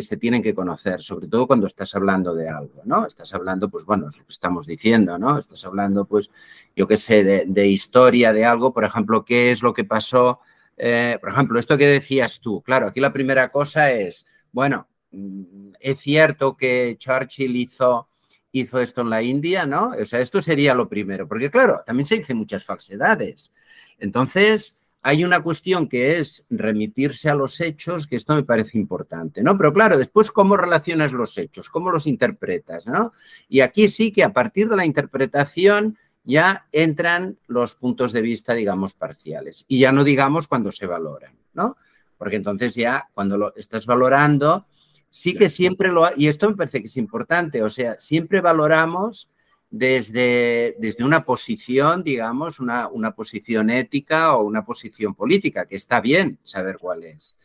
[0.00, 3.04] se tienen que conocer, sobre todo cuando estás hablando de algo, ¿no?
[3.04, 5.36] Estás hablando, pues bueno, lo que estamos diciendo, ¿no?
[5.36, 6.30] Estás hablando, pues,
[6.74, 10.40] yo qué sé, de, historia de algo, por ejemplo, qué es lo que pasó,
[10.78, 15.72] eh, por ejemplo, esto que decías tú, claro, aquí la primera cosa es, bueno, mm,
[15.80, 18.08] es cierto que Churchill hizo,
[18.52, 19.90] hizo esto en la India, ¿no?
[20.00, 23.52] O sea, esto sería lo primero, porque claro, también se dicen muchas falsedades.
[23.98, 29.42] Entonces, hay una cuestión que es remitirse a los hechos, que esto me parece importante,
[29.42, 29.56] ¿no?
[29.56, 31.70] Pero claro, después, ¿cómo relacionas los hechos?
[31.70, 33.12] ¿Cómo los interpretas, ¿no?
[33.48, 38.52] Y aquí sí que a partir de la interpretación ya entran los puntos de vista,
[38.52, 39.64] digamos, parciales.
[39.68, 41.78] Y ya no digamos cuando se valoran, ¿no?
[42.18, 44.66] Porque entonces ya cuando lo estás valorando,
[45.08, 46.10] sí que siempre lo...
[46.14, 49.32] Y esto me parece que es importante, o sea, siempre valoramos
[49.70, 56.00] desde, desde una posición, digamos, una, una, posición ética o una posición política, que está
[56.00, 57.36] bien saber cuál es.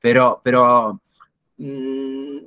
[0.00, 1.00] Pero, pero
[1.58, 2.38] mmm,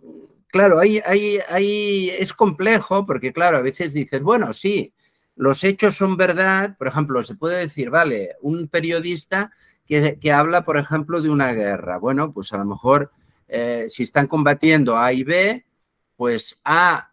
[0.48, 4.94] claro, ahí, ahí, ahí es complejo porque, claro, a veces dices, bueno, sí,
[5.36, 9.52] los hechos son verdad, por ejemplo, se puede decir, vale, un periodista
[9.86, 11.98] que, que habla, por ejemplo, de una guerra.
[11.98, 13.12] Bueno, pues a lo mejor
[13.48, 15.66] eh, si están combatiendo A y B,
[16.16, 17.12] pues A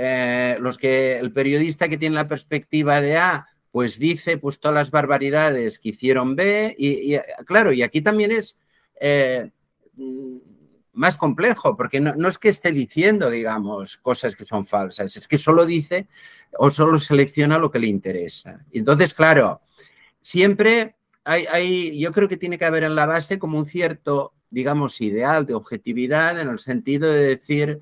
[0.00, 4.74] eh, los que el periodista que tiene la perspectiva de A, pues dice pues todas
[4.76, 8.60] las barbaridades que hicieron B y, claro, y aquí también es
[9.00, 9.50] eh,
[10.92, 15.36] más complejo, porque no, es que esté diciendo, digamos, cosas que son falsas, es que
[15.36, 16.06] solo dice
[16.56, 18.64] o solo selecciona lo que le interesa.
[18.70, 19.62] Entonces, claro,
[20.20, 20.94] siempre
[21.24, 25.00] hay, hay, yo creo que tiene que haber en la base como un cierto, digamos,
[25.00, 27.80] ideal de objetividad en el sentido de decir,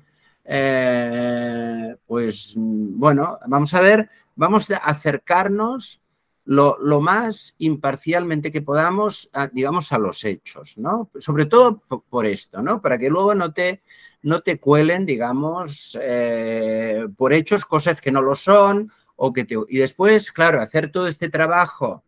[0.49, 6.01] eh, pues bueno, vamos a ver, vamos a acercarnos
[6.45, 11.11] lo, más imparcialmente que podamos, digamos, a los hechos, ¿no?
[11.19, 11.79] Sobre todo
[12.09, 12.81] por, esto, ¿no?
[12.81, 13.81] Para que luego no te,
[14.21, 19.55] no te cuelen, digamos, eh, por hechos cosas que no lo son o que te...
[19.67, 22.05] Y después, claro, hacer todo este trabajo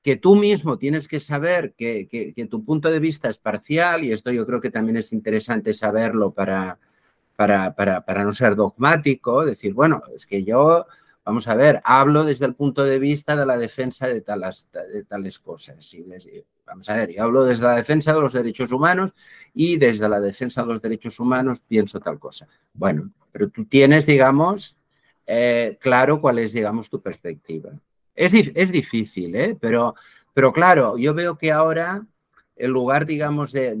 [0.00, 4.12] que tú mismo tienes que saber que, que tu punto de vista es parcial y
[4.12, 6.78] esto yo creo que también es interesante saberlo para,
[7.36, 10.86] para, para, para, no ser dogmático, decir, bueno, es que yo,
[11.24, 15.04] vamos a ver, hablo desde el punto de vista de la defensa de tales, de
[15.04, 15.92] tales cosas.
[15.92, 16.04] Y
[16.66, 19.12] vamos a ver, yo hablo desde la defensa de los derechos humanos
[19.52, 22.48] y desde la defensa de los derechos humanos pienso tal cosa.
[22.72, 24.78] Bueno, pero tú tienes, digamos,
[25.26, 27.70] eh, claro cuál es, digamos, tu perspectiva.
[28.14, 29.58] Es, es difícil, ¿eh?
[29.60, 29.94] pero,
[30.32, 32.02] pero claro, yo veo que ahora,
[32.56, 33.74] en lugar, digamos, de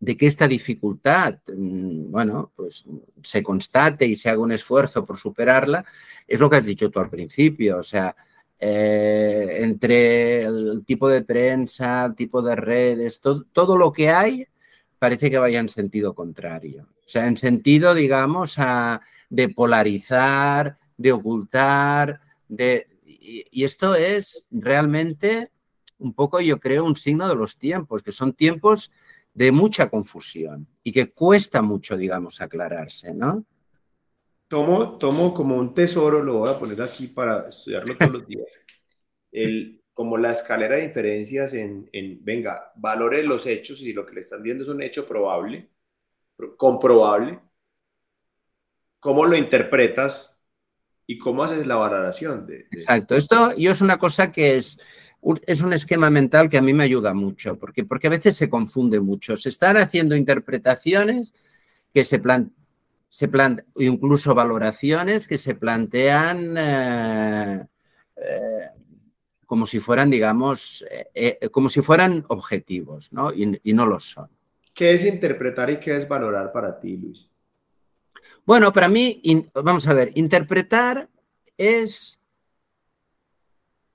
[0.00, 2.84] de que esta dificultad, mm, bueno, pues
[3.22, 5.84] se constate y se haga un esfuerzo por superarla,
[6.26, 8.16] es lo que has dicho tú al principio, o sea,
[8.58, 14.46] eh, entre el tipo de prensa, el tipo de redes, todo, lo que hay
[14.98, 16.88] parece que vaya en sentido contrario.
[17.04, 18.56] O sea, en sentido, digamos,
[19.30, 25.50] de polarizar, de ocultar, de, y esto es realmente
[25.98, 28.92] un poco, yo creo, un signo de los tiempos, que son tiempos
[29.32, 33.44] de mucha confusión y que cuesta mucho, digamos, aclararse, ¿no?
[34.48, 38.60] Tomo, tomo como un tesoro, lo voy a poner aquí para estudiarlo todos los días,
[39.30, 44.14] el, como la escalera de inferencias en, en, venga, valore los hechos y lo que
[44.14, 45.70] le están diciendo es un hecho probable,
[46.56, 47.38] comprobable,
[48.98, 50.40] cómo lo interpretas
[51.06, 52.46] y cómo haces la valoración.
[52.46, 54.80] De, Exacto, esto yo es una cosa que es
[55.46, 58.48] es un esquema mental que a mí me ayuda mucho, porque, porque a veces se
[58.48, 59.36] confunde mucho.
[59.36, 61.34] Se están haciendo interpretaciones
[61.92, 62.54] que se plantean,
[63.08, 63.28] se
[63.76, 67.66] incluso valoraciones que se plantean eh,
[68.16, 68.68] eh,
[69.44, 73.32] como si fueran, digamos, eh, como si fueran objetivos, ¿no?
[73.32, 74.28] Y, y, no lo son.
[74.72, 77.28] ¿Qué es interpretar y qué es valorar para ti, Luis?
[78.46, 79.20] Bueno, para mí,
[79.54, 81.08] vamos a ver, interpretar
[81.56, 82.20] es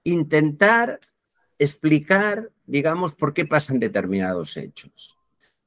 [0.03, 0.99] intentar
[1.57, 5.17] explicar, digamos, por qué pasan determinados hechos.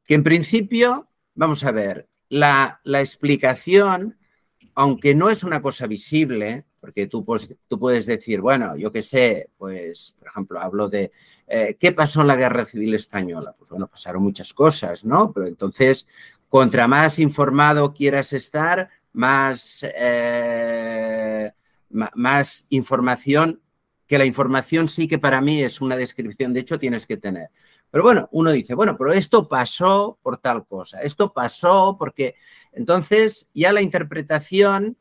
[0.04, 4.16] Que en principio, vamos a ver, la, explicación,
[4.74, 9.02] aunque no es una cosa visible, porque tú, pues, tú puedes decir, bueno, yo qué
[9.02, 11.10] sé, pues, por ejemplo, hablo de
[11.46, 13.54] eh, qué pasó en la Guerra Civil Española.
[13.58, 15.32] Pues bueno, pasaron muchas cosas, ¿no?
[15.32, 16.08] Pero entonces,
[16.48, 21.50] contra más informado quieras estar, más, eh,
[21.90, 23.60] más información
[24.08, 27.50] que la información sí que para mí es una descripción, de hecho tienes que tener.
[27.90, 32.34] Pero bueno, uno dice, bueno, pero esto pasó por tal cosa, esto pasó porque
[32.72, 34.96] entonces ya la interpretación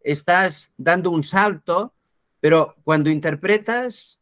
[0.00, 1.94] estás dando un salto,
[2.40, 4.20] pero cuando interpretas,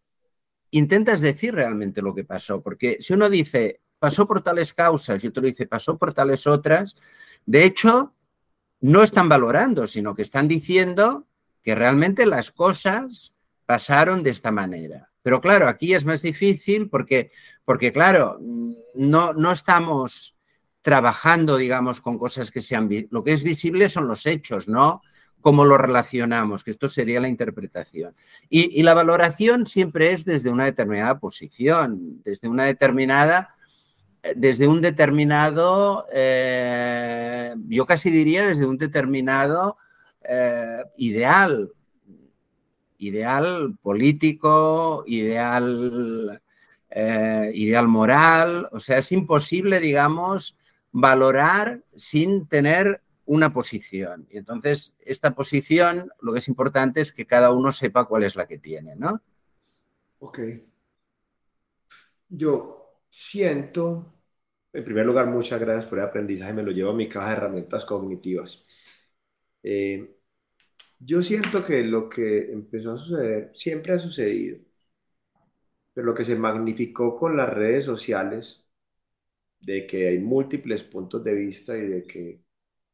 [0.71, 5.29] intentas decir realmente lo que pasó, porque si uno dice, pasó por tales causas y
[5.29, 6.97] otro dice, pasó por tales otras,
[7.45, 8.15] de hecho,
[8.81, 11.27] no están valorando, sino que están diciendo
[11.63, 13.35] que realmente las cosas
[13.73, 15.09] pasaron de esta manera.
[15.23, 17.31] Pero claro, aquí es más difícil porque,
[17.65, 18.39] porque claro,
[18.95, 20.37] no, no estamos
[20.83, 22.91] trabajando, digamos, con cosas que sean...
[23.11, 25.01] Lo que es visible son los hechos, ¿no?
[25.41, 28.15] Cómo lo relacionamos, que esto sería la interpretación.
[28.51, 33.55] Y, la valoración siempre es desde una determinada posición, desde una determinada
[34.37, 39.79] desde un determinado, eh, yo casi diría desde un determinado
[40.23, 41.73] eh, ideal,
[43.03, 46.41] ideal político, ideal,
[46.89, 50.57] eh, ideal moral, o sea, es imposible, digamos,
[50.93, 54.29] valorar sin tener una posición.
[54.31, 58.37] Y entonces, esta posición, lo que es importante es que cada uno sepa cuál es
[58.37, 59.21] la que tiene, ¿no?
[60.21, 60.39] Ok.
[62.29, 64.15] Yo siento,
[64.73, 67.37] en primer lugar, muchas gracias por el aprendizaje, me lo llevo a mi caja de
[67.37, 68.65] herramientas cognitivas.
[69.63, 70.22] Eh,
[71.05, 74.59] yo siento que lo que empezó a suceder siempre ha sucedido,
[75.93, 78.69] pero lo que se magnificó con las redes sociales
[79.61, 82.45] de que hay múltiples puntos de vista y de que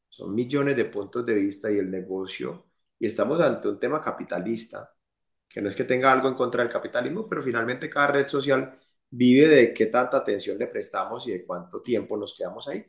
[0.08, 2.66] son millones de puntos de vista y el negocio,
[2.98, 4.94] y estamos ante un tema capitalista,
[5.50, 8.78] que no es que tenga algo en contra del capitalismo, pero finalmente cada red social
[9.10, 12.84] vive de qué tanta atención le prestamos y de cuánto tiempo nos quedamos ahí.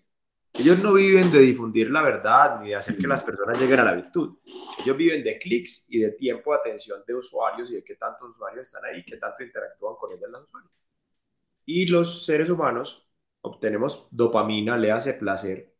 [0.53, 3.83] Ellos no viven de difundir la verdad ni de hacer que las personas lleguen a
[3.83, 4.39] la virtud.
[4.83, 8.29] Ellos viven de clics y de tiempo de atención de usuarios y de qué tantos
[8.29, 10.71] usuarios están ahí, qué tanto interactúan con ellos los usuarios.
[11.65, 13.09] Y los seres humanos
[13.41, 15.73] obtenemos dopamina, le hace placer,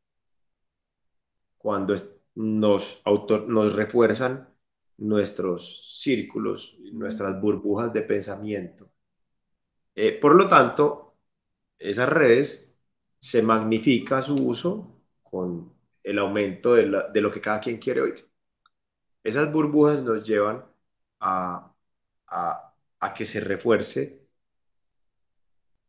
[1.58, 1.94] cuando
[2.36, 3.02] nos,
[3.48, 4.50] nos refuerzan
[4.98, 8.92] nuestros círculos, nuestras burbujas de pensamiento.
[9.96, 11.18] Eh, por lo tanto,
[11.78, 12.69] esas redes
[13.20, 18.30] se magnifica su uso con el aumento de, lo que cada quien quiere oír.
[19.24, 20.66] Esas burbujas nos llevan
[21.20, 21.76] a,
[23.16, 24.28] que se refuerce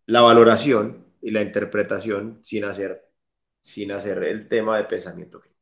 [0.06, 3.08] la valoración y la interpretación sin hacer,
[3.60, 5.60] sin hacer el tema de pensamiento crítico.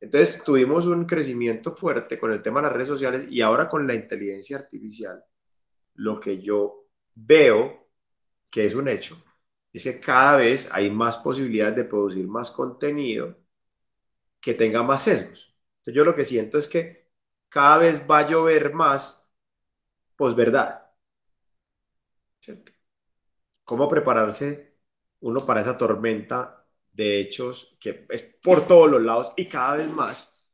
[0.00, 3.86] Entonces tuvimos un crecimiento fuerte con el tema de las redes sociales y ahora con
[3.86, 5.24] la inteligencia artificial,
[5.94, 7.88] lo que yo veo
[8.50, 9.22] que es un hecho
[9.72, 13.36] es que cada vez hay más posibilidades de producir más contenido
[14.40, 15.56] que tenga más sesgos.
[15.78, 17.08] Entonces yo lo que siento es que
[17.48, 19.28] cada vez va a llover más
[20.16, 20.82] posverdad.
[22.40, 22.72] ¿Cierto?
[23.64, 24.78] cómo prepararse
[25.20, 29.88] uno para esa tormenta de hechos que es por todos los lados y cada vez
[29.88, 30.46] más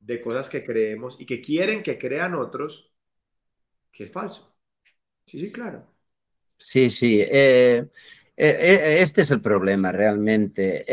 [0.00, 2.94] de cosas que creemos y que quieren que crean otros
[3.92, 4.56] que es falso.
[5.26, 5.86] Sí, sí, claro.
[6.58, 7.20] Sí, sí.
[7.22, 7.86] Eh,
[8.40, 10.84] este es el problema realmente.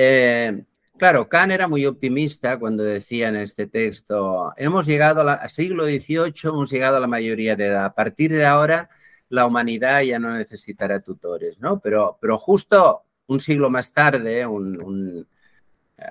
[0.97, 6.33] claro, Kant era muy optimista cuando decía en este texto, hemos llegado al siglo XVIII,
[6.43, 7.85] hemos llegado a la mayoría de edad.
[7.85, 8.89] A partir de ahora
[9.29, 11.79] la humanidad ya no necesitará tutores, ¿no?
[11.79, 15.27] Pero, pero justo un siglo más tarde, un,
[15.97, 16.05] eh,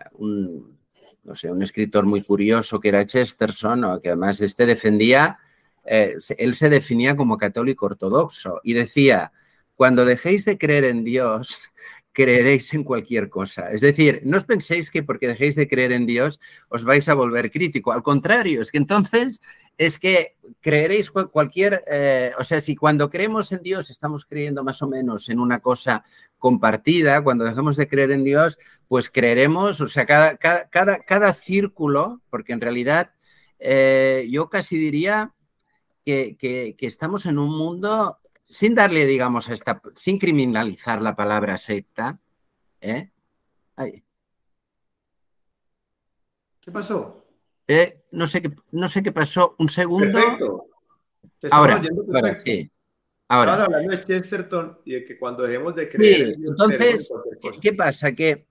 [1.24, 5.38] no sé, un escritor muy curioso que era Chesterton, que además este defendía,
[5.84, 9.32] eh, él se definía como católico ortodoxo y decía,
[9.76, 11.70] cuando dejéis de creer en Dios,
[12.12, 13.70] creeréis en cualquier cosa.
[13.70, 17.14] Es decir, no os penséis que porque dejéis de creer en Dios os vais a
[17.14, 17.92] volver crítico.
[17.92, 19.42] Al contrario, es que entonces
[19.76, 24.80] es que creeréis cualquier, eh, o sea, si cuando creemos en Dios estamos creyendo más
[24.80, 26.04] o menos en una cosa
[26.38, 28.58] compartida, cuando dejamos de creer en Dios,
[28.88, 33.10] pues creeremos, o sea, cada, cada, cada, círculo, porque en realidad
[33.58, 35.34] eh, yo casi diría
[36.04, 41.58] que, que, estamos en un mundo, sin darle, digamos, a esta, sin criminalizar la palabra
[41.58, 42.18] secta,
[42.80, 43.10] ¿eh?
[46.60, 47.26] ¿Qué pasó?
[47.68, 49.54] Eh, no, sé qué, no sé qué pasó.
[49.58, 50.18] Un segundo.
[50.18, 50.66] Perfecto.
[51.50, 51.82] ahora,
[52.14, 52.70] ahora sí.
[53.28, 53.52] Ahora.
[53.52, 56.34] Estabas hablando de Chesterton y de que cuando dejemos de creer.
[56.34, 57.10] Sí, entonces,
[57.60, 58.12] ¿qué pasa?
[58.12, 58.46] Que,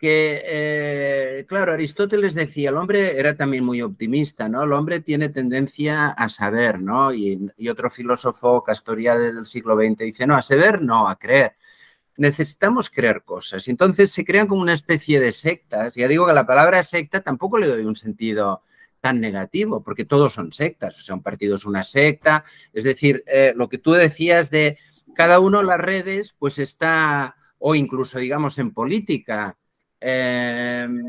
[0.00, 4.62] que eh, claro, Aristóteles decía, el hombre era también muy optimista, ¿no?
[4.62, 7.12] El hombre tiene tendencia a saber, ¿no?
[7.12, 11.54] Y, otro filósofo, Castoriades del siglo XX, dice, no, a saber, no, a creer
[12.16, 13.66] necesitamos crear cosas.
[13.68, 15.94] Entonces se crean como una especie de sectas.
[15.94, 18.62] Ya digo que la palabra secta tampoco le doy un sentido
[19.00, 22.44] tan negativo, porque todos son sectas, o sea, un partido es una secta.
[22.74, 24.76] Es decir, eh, lo que tú decías de
[25.14, 29.56] cada uno las redes, pues está, o incluso digamos en política.
[30.00, 31.02] Em,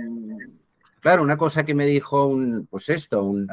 [0.99, 3.47] claro, una cosa que me dijo un, pues esto, un,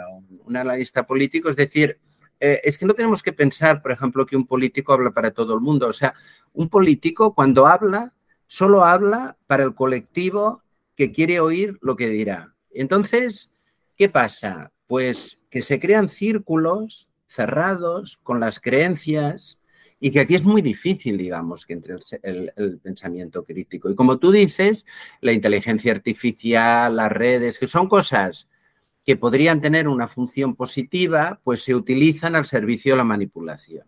[0.57, 1.99] analista político, es decir,
[2.41, 5.55] eh, es que no tenemos que pensar, por ejemplo, que un político habla para todo
[5.55, 5.87] el mundo.
[5.87, 6.15] O sea,
[6.53, 8.15] un político cuando habla,
[8.47, 10.63] solo habla para el colectivo
[10.97, 12.55] que quiere oír lo que dirá.
[12.71, 13.55] Entonces,
[13.97, 14.73] ¿qué pasa?
[14.87, 19.61] Pues que se crean círculos cerrados con las creencias
[20.01, 23.91] y que aquí es muy difícil, digamos, que entre el, pensamiento crítico.
[23.91, 24.87] Y como tú dices,
[25.21, 28.49] la inteligencia artificial, las redes, que son cosas
[29.05, 33.87] que podrían tener una función positiva, pues se utilizan al servicio de la manipulación,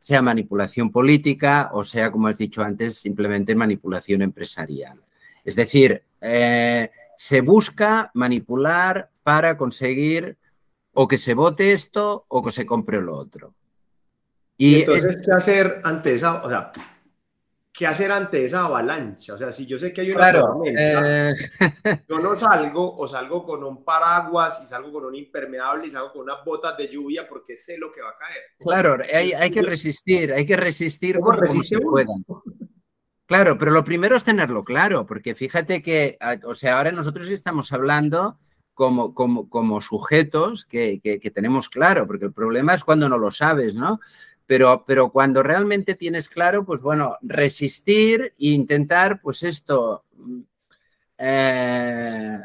[0.00, 5.00] sea manipulación política o sea, como has dicho antes, simplemente manipulación empresarial.
[5.44, 10.38] Es decir, eh, se busca manipular para conseguir
[10.94, 13.54] o que se vote esto o que se compre lo otro.
[14.56, 16.70] Y, entonces, ¿qué hacer ante esa, o sea,
[17.72, 19.34] qué hacer ante esa avalancha?
[19.34, 21.34] O sea, si yo sé que hay una claro, eh,
[22.08, 26.12] yo no salgo o salgo con un paraguas y salgo con un impermeable y salgo
[26.12, 28.42] con unas botas de lluvia porque sé lo que va a caer.
[28.58, 32.12] Claro, hay, hay que resistir, hay que resistir como, se pueda.
[33.26, 37.72] Claro, pero lo primero es tenerlo claro, porque fíjate que, o sea, ahora nosotros estamos
[37.72, 38.38] hablando
[38.74, 43.30] como, como, como sujetos que, que, tenemos claro, porque el problema es cuando no lo
[43.30, 44.00] sabes, ¿no?
[44.46, 50.04] Pero, pero cuando realmente tienes claro, pues bueno, resistir e intentar, pues esto,
[51.18, 52.38] eh,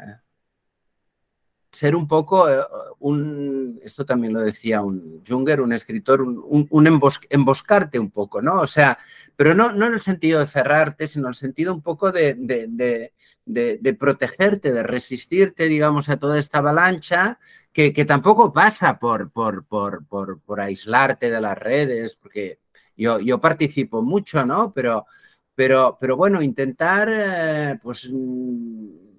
[1.78, 2.60] ser un poco, eh,
[2.98, 7.00] un, esto también lo decía un Junger, un escritor, un,
[7.30, 8.60] emboscarte un poco, ¿no?
[8.60, 8.98] O sea,
[9.36, 12.34] pero no, no en el sentido de cerrarte, sino en el sentido un poco de,
[12.36, 17.38] de, protegerte, de resistirte, digamos, a toda esta avalancha
[17.72, 22.58] que, tampoco pasa por, por, por, por, aislarte de las redes, porque
[22.96, 24.72] yo, yo participo mucho, ¿no?
[24.72, 25.06] Pero,
[25.54, 28.12] pero, pero bueno, intentar, eh, pues,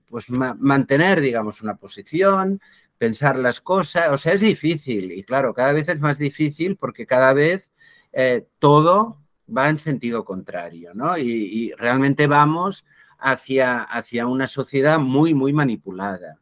[0.10, 2.62] pues mantener, digamos, una posición,
[2.98, 7.06] pensar las cosas, o sea, es difícil y claro, cada vez es más difícil porque
[7.06, 7.72] cada vez
[8.12, 9.22] eh, todo
[9.56, 11.18] va en sentido contrario, ¿no?
[11.18, 12.86] y realmente vamos
[13.20, 16.40] hacia, hacia una sociedad muy, muy manipulada.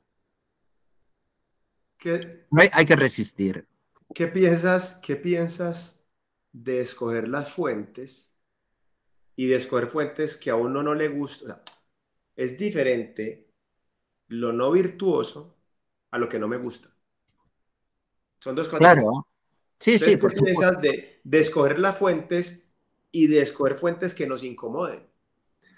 [2.72, 3.68] hay, que resistir.
[4.14, 6.00] ¿Qué piensas, ¿Qué piensas
[6.54, 8.34] de escoger las fuentes
[9.36, 11.64] y de escoger fuentes que a uno no le gusta?
[12.38, 13.47] es diferente
[14.28, 15.58] lo no virtuoso
[16.12, 16.90] a lo que no me gusta.
[18.40, 18.80] Son dos cosas.
[18.80, 19.28] Claro.
[19.80, 20.18] Sí, sí.
[20.18, 22.64] ¿Qué piensas de, de escoger las fuentes
[23.12, 25.08] y de escoger fuentes que nos incomoden?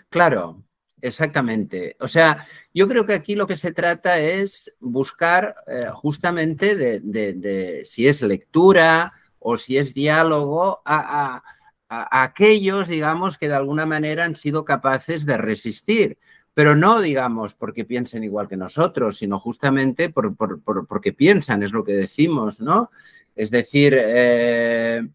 [0.10, 0.64] Claro,
[1.02, 1.95] Exactamente.
[2.00, 7.82] O sea, yo creo que aquí lo que se trata es buscar eh, justamente de,
[7.86, 11.41] si es lectura o si es diálogo a,
[11.89, 16.20] aquellos, digamos, que de alguna manera han sido capaces de resistir.
[16.60, 21.86] Pero no, digamos, porque piensen igual que nosotros, sino justamente por, porque piensan, es lo
[21.86, 22.91] que decimos, ¿no?
[23.34, 25.07] Es decir, eh,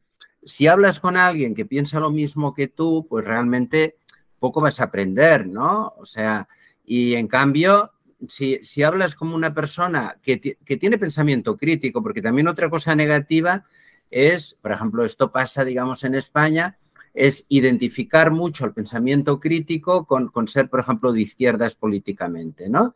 [0.42, 3.98] si hablas con alguien que piensa lo mismo que tú, pues realmente
[4.38, 5.92] poco vas a aprender, ¿no?
[5.98, 6.48] O sea,
[6.82, 7.92] y en cambio,
[8.26, 13.66] si, hablas como una persona que, tiene pensamiento crítico, porque también otra cosa negativa
[14.10, 16.78] es, por ejemplo, esto pasa, digamos, en España,
[17.14, 22.94] es identificar mucho el pensamiento crítico con, ser, por ejemplo, de izquierdas políticamente, ¿no?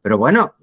[0.00, 0.54] Pero bueno,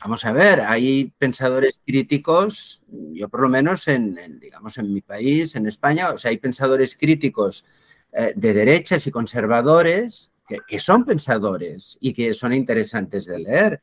[0.00, 5.56] vamos a ver, hay pensadores críticos, yo por lo menos en, digamos, en mi país,
[5.56, 7.64] en España, o sea, hay pensadores críticos
[8.12, 10.30] eh, de derechas y conservadores
[10.66, 13.80] que, son pensadores y que son interesantes de leer.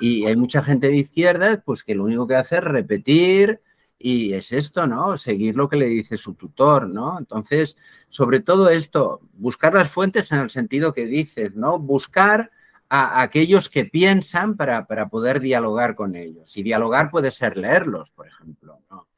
[0.00, 3.60] Y hay mucha gente de izquierda pues que lo único que hace es repetir
[3.98, 5.16] y es esto, ¿no?
[5.16, 7.18] Seguir lo que le dice su tutor, ¿no?
[7.18, 7.76] Entonces,
[8.08, 11.78] sobre todo esto, buscar las fuentes en el sentido que dices, ¿no?
[11.78, 12.50] Buscar
[12.88, 16.56] a, aquellos que piensan para, poder dialogar con ellos.
[16.56, 19.08] Y dialogar puede ser leerlos, por ejemplo, ¿no?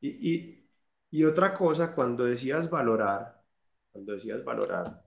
[0.00, 0.58] y,
[1.10, 3.42] y otra cosa, cuando decías valorar,
[3.90, 5.04] cuando decías valorar,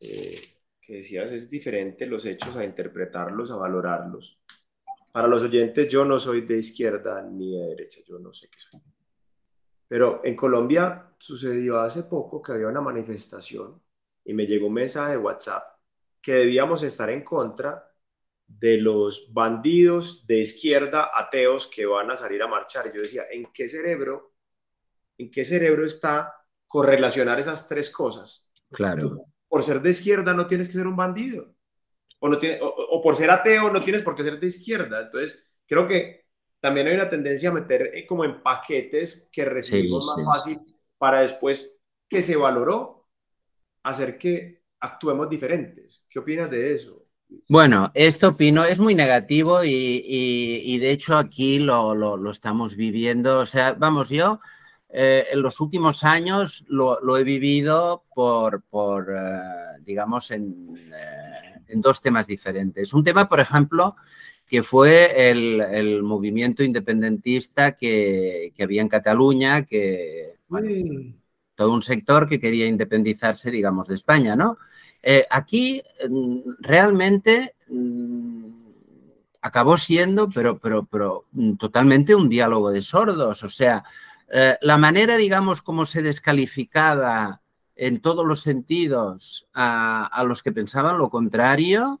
[0.00, 0.40] eh,
[0.80, 4.38] que decías es diferente los hechos a interpretarlos, a valorarlos.
[5.12, 8.58] Para los oyentes, yo no soy de izquierda ni de derecha, yo no sé qué
[8.58, 8.80] soy.
[9.88, 13.82] Pero en Colombia sucedió hace poco que había una manifestación
[14.24, 15.64] y me llegó un mensaje de WhatsApp
[16.20, 17.90] que debíamos estar en contra
[18.46, 22.92] de los bandidos de izquierda ateos que van a salir a marchar.
[22.92, 24.34] Yo decía, ¿en qué cerebro,
[25.16, 26.38] en qué cerebro está
[26.68, 28.44] correlacionar esas tres cosas.
[28.70, 29.24] Claro.
[29.48, 31.54] por ser de izquierda no tienes que ser un bandido.
[32.20, 35.02] O, no tiene, o, por ser ateo no tienes por qué ser de izquierda.
[35.02, 36.26] Entonces, creo que
[36.60, 40.60] también hay una tendencia a meter eh, como en paquetes que recibimos más fácil
[40.96, 43.08] para después que se valoró
[43.84, 46.04] hacer que actuemos diferentes.
[46.08, 47.04] ¿Qué opinas de eso?
[47.48, 53.40] Bueno, esto opino, es muy negativo y, de hecho aquí lo, lo, lo, estamos viviendo.
[53.40, 54.40] O sea, vamos, yo
[54.90, 58.64] eh, en los últimos años lo, he vivido por,
[59.14, 60.40] eh, digamos, eh,
[61.68, 62.92] en, dos temas diferentes.
[62.92, 63.96] Un tema, por ejemplo,
[64.46, 70.34] que fue el, movimiento independentista que, había en Cataluña, que,
[71.54, 74.58] todo un sector que quería independizarse, digamos, de España, ¿no?
[75.02, 78.48] Eh, aquí mm, realmente mm,
[79.42, 83.42] acabó siendo, pero, pero, pero mm, totalmente un diálogo de sordos.
[83.42, 83.84] O sea,
[84.30, 87.40] eh, la manera, digamos, como se descalificaba
[87.78, 92.00] en todos los sentidos a, los que pensaban lo contrario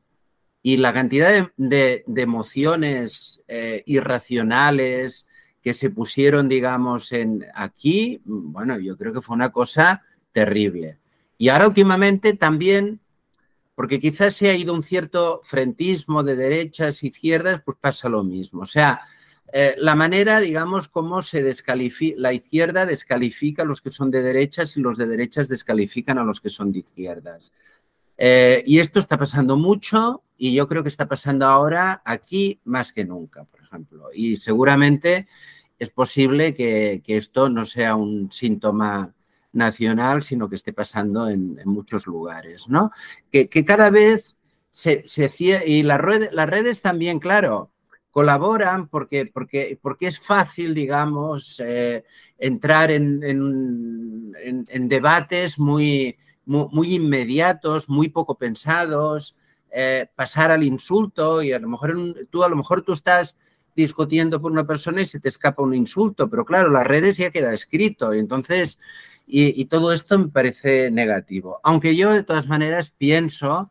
[0.60, 5.28] y la cantidad de, emociones eh, irracionales,
[5.62, 10.02] que se pusieron, digamos, en aquí, bueno, yo creo que fue una cosa
[10.32, 10.98] terrible.
[11.36, 13.00] Y ahora últimamente también,
[13.76, 18.62] porque quizás se ha ido un cierto frentismo de derechas, izquierdas, pues pasa lo mismo.
[18.62, 19.00] O sea,
[19.52, 24.22] eh, la manera, digamos, cómo se descalifica, la izquierda descalifica a los que son de
[24.22, 27.52] derechas y los de derechas descalifican a los que son de izquierdas.
[28.18, 32.92] Eh, y esto está pasando mucho y yo creo que está pasando ahora aquí más
[32.92, 34.08] que nunca, por ejemplo.
[34.12, 35.28] Y seguramente
[35.78, 39.14] es posible que, esto no sea un síntoma
[39.52, 42.90] nacional, sino que esté pasando en, muchos lugares, ¿no?
[43.30, 44.36] Que, cada vez
[44.70, 45.30] se, se
[45.66, 47.70] y las redes, las redes también, claro,
[48.18, 52.02] colaboran porque, porque, porque es fácil, digamos, eh,
[52.36, 59.36] entrar en, en, debates muy, muy, inmediatos, muy poco pensados,
[59.70, 61.96] eh, pasar al insulto y a lo mejor
[62.28, 63.38] tú, a lo mejor tú estás
[63.76, 67.30] discutiendo por una persona y se te escapa un insulto, pero claro, las redes ya
[67.30, 68.80] queda escrito, y entonces,
[69.28, 71.60] y, todo esto me parece negativo.
[71.62, 73.70] Aunque yo de todas maneras pienso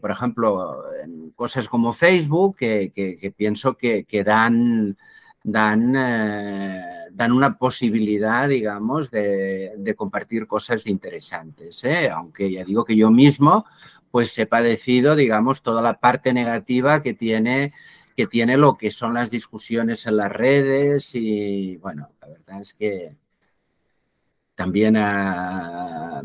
[0.00, 4.96] por ejemplo, en cosas como Facebook, que, pienso que, dan,
[5.42, 6.82] dan, eh,
[7.12, 11.84] dan una posibilidad, digamos, de, compartir cosas interesantes.
[11.84, 12.10] ¿eh?
[12.10, 13.64] Aunque ya digo que yo mismo,
[14.10, 17.72] pues he padecido, digamos, toda la parte negativa que tiene
[18.16, 22.72] que tiene lo que son las discusiones en las redes y bueno, la verdad es
[22.72, 23.16] que
[24.54, 26.22] también ha,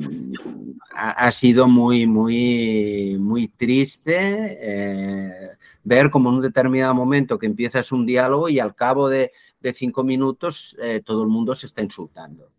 [1.32, 8.06] sido muy, muy, muy triste eh, ver como en un determinado momento que empiezas un
[8.06, 9.32] diálogo y al cabo de,
[9.74, 12.52] cinco minutos eh, todo el mundo se está insultando.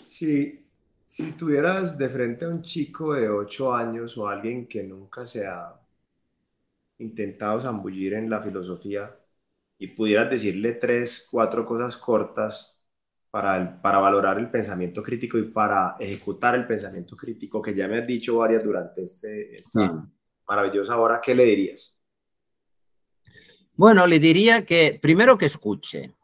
[0.00, 0.64] Sí,
[1.04, 5.46] si tuvieras de frente a un chico de ocho años o alguien que nunca se
[5.46, 5.74] ha
[6.98, 9.14] intentado zambullir en la filosofía
[9.78, 12.73] y pudieras decirle tres, cuatro cosas cortas
[13.34, 17.98] para, para valorar el pensamiento crítico y para ejecutar el pensamiento crítico, que ya me
[17.98, 20.06] has dicho varias durante este, esta
[20.46, 21.98] maravillosa hora, ¿qué le dirías?
[23.74, 26.14] Bueno, le diría que primero que escuche,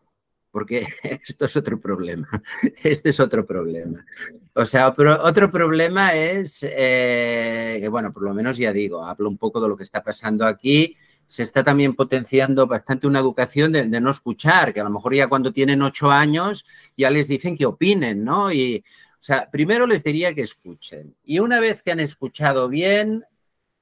[0.53, 2.29] porque esto es otro problema.
[2.85, 4.07] Este es otro problema.
[4.55, 9.37] O sea, otro problema es eh, que, bueno, por lo menos ya digo, hablo un
[9.37, 10.97] poco de lo que está pasando aquí.
[11.31, 15.28] Se está también potenciando bastante una educación de, no escuchar, que a lo mejor ya
[15.28, 16.66] cuando tienen ocho años
[16.97, 18.53] ya les dicen que opinen, ¿no?
[18.53, 21.14] Y, o sea, primero les diría que escuchen.
[21.22, 23.24] Y una vez que han escuchado bien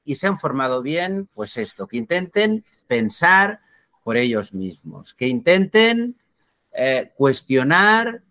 [0.05, 3.61] y se han formado bien, pues esto, que intenten pensar
[4.05, 6.17] por ellos mismos, que intenten
[6.75, 8.25] eh, cuestionar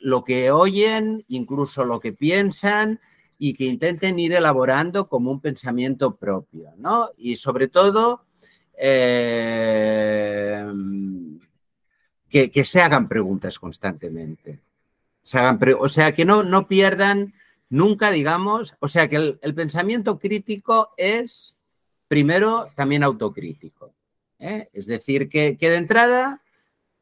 [0.00, 3.00] lo que oyen, incluso lo que piensan
[3.38, 7.08] y que intenten ir elaborando como un pensamiento propio, ¿no?
[7.16, 8.26] Y sobre todo,
[8.82, 10.66] eh,
[12.30, 14.60] que, se hagan preguntas constantemente.
[15.78, 17.34] o sea, que no, no pierdan
[17.68, 21.56] nunca, digamos, o sea, que el, pensamiento crítico es,
[22.08, 23.92] primero, también autocrítico.
[24.38, 24.68] ¿eh?
[24.72, 26.39] Es decir, que, que de entrada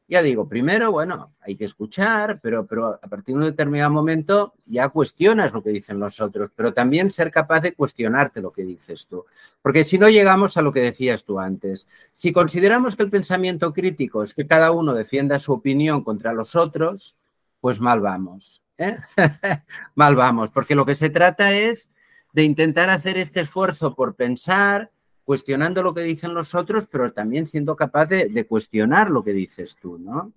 [0.09, 4.55] ya digo, primero, bueno, hay que escuchar, pero, pero a partir de un determinado momento
[4.65, 8.63] ya cuestionas lo que dicen los otros, pero también ser capaz de cuestionarte lo que
[8.63, 9.25] dices tú.
[9.61, 13.71] Porque si no llegamos a lo que decías tú antes, si consideramos que el pensamiento
[13.71, 17.15] crítico es que cada uno defienda su opinión contra los otros,
[17.61, 18.63] pues mal vamos.
[18.79, 18.97] ¿eh?
[19.95, 21.91] mal vamos, porque lo que se trata es
[22.33, 24.89] de intentar hacer este esfuerzo por pensar,
[25.29, 29.75] cuestionando lo que dicen los otros, pero también siendo capaz de, cuestionar lo que dices
[29.79, 30.33] tú, ¿no?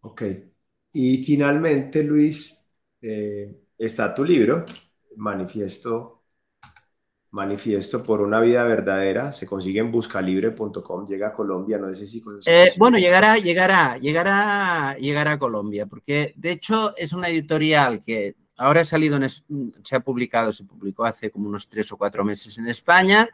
[0.00, 0.22] Ok.
[0.92, 2.66] Y finalmente, Luis,
[3.00, 4.64] eh, está tu libro,
[5.14, 6.24] Manifiesto,
[7.30, 9.30] Manifiesto por una vida verdadera.
[9.30, 12.24] Se consigue en buscalibre.com, llega a Colombia, no sé si...
[12.46, 18.34] Eh, bueno, llegará, llegará, llegará, llegará a Colombia, porque de hecho es una editorial que
[18.56, 22.58] ahora ha salido, se ha publicado, se publicó hace como unos tres o cuatro meses
[22.58, 23.30] en España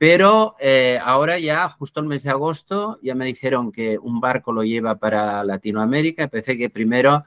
[0.00, 4.50] pero eh, ahora ya, justo el mes de agosto, ya me dijeron que un barco
[4.50, 6.26] lo lleva para Latinoamérica.
[6.28, 7.22] Pensé que primero,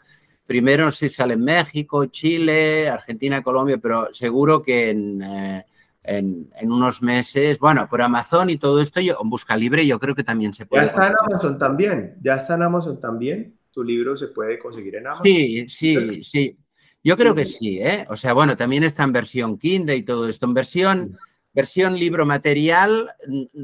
[0.47, 5.65] primero si sale en México, Chile, Argentina, Colombia, pero seguro que en, eh,
[6.01, 10.23] en, unos meses, bueno, por Amazon y todo esto, yo, Busca Libre, yo creo que
[10.23, 10.85] también se puede.
[10.85, 13.53] Ya está en Amazon también, ya está en Amazon también.
[13.69, 15.23] Tu libro se puede conseguir en Amazon.
[15.23, 16.57] Sí, sí, sí.
[17.03, 18.07] Yo creo que sí, ¿eh?
[18.09, 20.47] O sea, bueno, también está en versión Kindle y todo esto.
[20.47, 21.19] En versión,
[21.53, 23.11] versión libro material,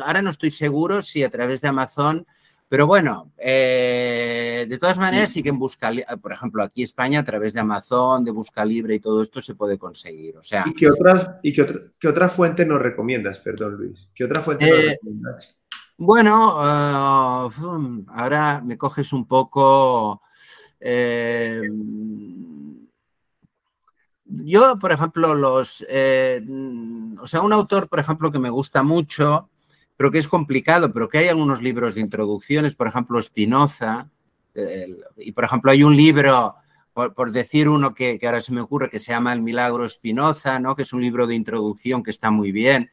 [0.01, 2.25] ahora no estoy seguro si a través de Amazon
[2.69, 7.19] pero bueno, eh, de todas maneras sí que en Busca, por ejemplo, aquí en España
[7.19, 10.37] a través de Amazon, de Busca Libre y todo esto se puede conseguir.
[10.37, 14.11] O sea, ¿Y qué otras, y qué otra, qué otra fuente nos recomiendas, perdón Luis?
[14.13, 15.57] ¿Qué otra fuente nos eh, recomiendas?
[15.97, 20.21] Bueno, uh, ahora me coges un poco...
[20.79, 21.61] Eh,
[24.29, 25.81] yo, por ejemplo, los...
[25.81, 29.49] o sea, un autor, por ejemplo, que me gusta mucho
[29.99, 34.09] pero que es complicado, pero que hay algunos libros de introducciones, por ejemplo, Spinoza,
[35.17, 36.55] y por ejemplo hay un libro,
[36.93, 40.73] por, decir uno que, ahora se me ocurre, que se llama El Milagro Spinoza, ¿no?
[40.73, 42.89] que es un libro de introducción que está muy bien,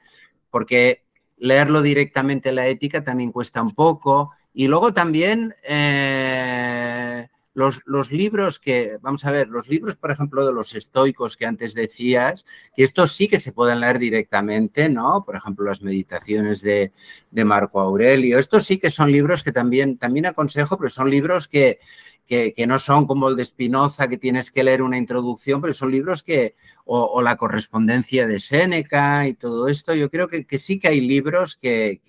[0.51, 1.05] porque
[1.37, 5.55] leerlo directamente la ética también cuesta un poco, y luego también...
[5.63, 11.47] Eh, los, libros que, vamos a ver, los libros, por ejemplo, de los estoicos que
[11.47, 12.45] antes decías,
[12.77, 15.25] que estos sí que se pueden leer directamente, ¿no?
[15.25, 16.93] Por ejemplo, las meditaciones de,
[17.33, 18.39] Marco Aurelio.
[18.39, 21.79] Estos sí que son libros que también, también aconsejo, pero son libros que,
[22.27, 25.91] que, no son como el de Spinoza, que tienes que leer una introducción, pero son
[25.91, 30.89] libros que, o, la correspondencia de Séneca y todo esto, yo creo que, sí que
[30.89, 32.01] hay libros que,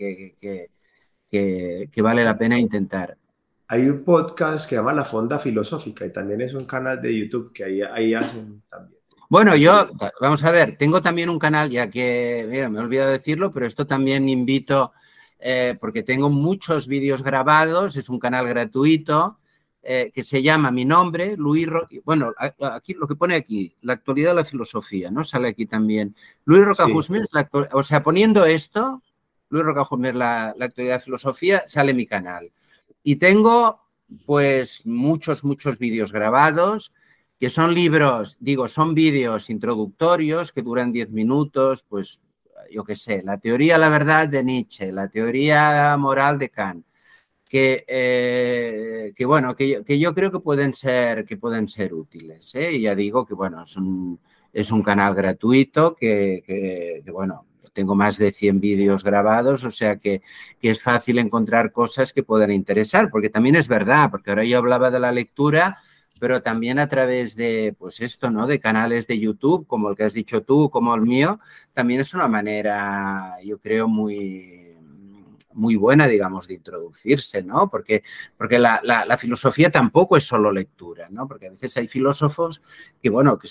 [1.30, 3.18] que vale la pena intentar
[3.68, 7.18] hay un podcast que se llama La Fonda Filosófica y también es un canal de
[7.18, 8.98] YouTube que ahí, ahí hacen también.
[9.30, 9.90] Bueno, yo,
[10.22, 13.66] vamos a ver, tengo también un canal, ya que, mira, me he olvidado decirlo, pero
[13.66, 14.94] esto también invito,
[15.38, 19.38] eh, porque tengo muchos vídeos grabados, es un canal gratuito,
[19.84, 21.68] eh, que se llama Mi Nombre, Luis,
[22.06, 22.32] bueno,
[22.72, 25.26] aquí lo que pone aquí, la actualidad de la filosofía, ¿no?
[25.26, 26.16] Sale aquí también.
[26.46, 26.86] Luis Roca
[27.74, 29.04] o sea, poniendo esto,
[29.50, 32.50] Luis Roca la, la actualidad de la filosofía, sale mi canal.
[33.04, 33.82] Y tengo
[34.26, 36.94] pues muchos, muchos vídeos grabados,
[37.40, 42.22] que son libros, digo, son vídeos introductorios que duran 10 minutos, pues
[42.72, 46.86] yo qué sé, la teoría la verdad de Nietzsche, la teoría moral de Kant,
[47.46, 52.54] que, eh, que bueno, que, que, yo creo que pueden ser, que pueden ser útiles.
[52.56, 52.74] ¿eh?
[52.74, 53.78] Y ya digo que bueno, es
[54.72, 57.46] un, canal gratuito que, que bueno,
[57.78, 60.24] tengo más de 100 vídeos grabados, o sea que,
[60.64, 64.90] es fácil encontrar cosas que puedan interesar, porque también es verdad, porque ahora yo hablaba
[64.90, 65.78] de la lectura,
[66.20, 68.48] pero también a través de, pues esto, ¿no?
[68.48, 71.40] De canales de YouTube, como el que has dicho tú, como el mío,
[71.74, 74.76] también es una manera, yo creo, muy
[75.54, 77.68] muy buena, digamos, de introducirse, ¿no?
[77.68, 78.04] Porque,
[78.38, 81.28] porque la, la, filosofía tampoco es solo lectura, ¿no?
[81.28, 82.62] Porque a veces hay filósofos
[83.02, 83.48] que, bueno, que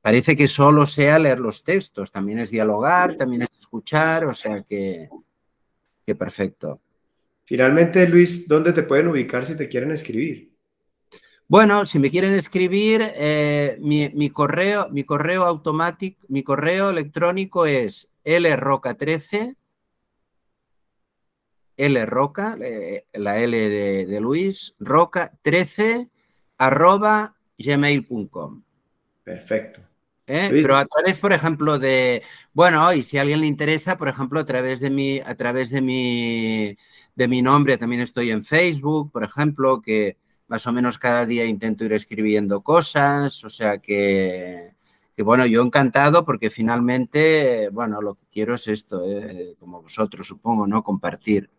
[0.00, 4.62] parece que solo sea leer los textos, también es dialogar, también es escuchar, o sea
[4.62, 5.08] que,
[6.06, 6.80] que perfecto.
[7.44, 10.50] Finalmente, Luis, ¿dónde te pueden ubicar si te quieren escribir?
[11.48, 18.08] Bueno, si me quieren escribir, eh, mi, correo, mi correo automático, mi correo electrónico es
[18.24, 19.56] lroca13,
[21.76, 26.08] lroca, eh, la L de, de Luis, roca13,
[26.56, 28.62] arroba gmail.com.
[29.24, 29.89] Perfecto.
[30.30, 30.48] ¿Eh?
[30.50, 32.22] Pero a través, por ejemplo, de,
[32.52, 35.70] bueno, y si a alguien le interesa, por ejemplo, a través de mi, a través
[35.70, 36.76] de mi,
[37.14, 40.16] de mi nombre, también estoy en Facebook, por ejemplo, que
[40.48, 44.74] más o menos cada día intento ir escribiendo cosas, o sea que,
[45.16, 49.56] que bueno, yo encantado porque finalmente, bueno, lo que quiero es esto, ¿eh?
[49.58, 50.82] como vosotros, supongo, ¿no?
[50.82, 51.50] Compartir.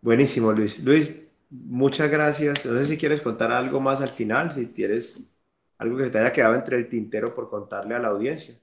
[0.00, 0.78] Buenísimo, Luis.
[0.78, 1.10] Luis,
[1.50, 2.64] muchas gracias.
[2.66, 5.28] No sé si quieres contar algo más al final, si quieres
[5.78, 8.54] algo que se te haya quedado entre el tintero por contarle a la audiencia.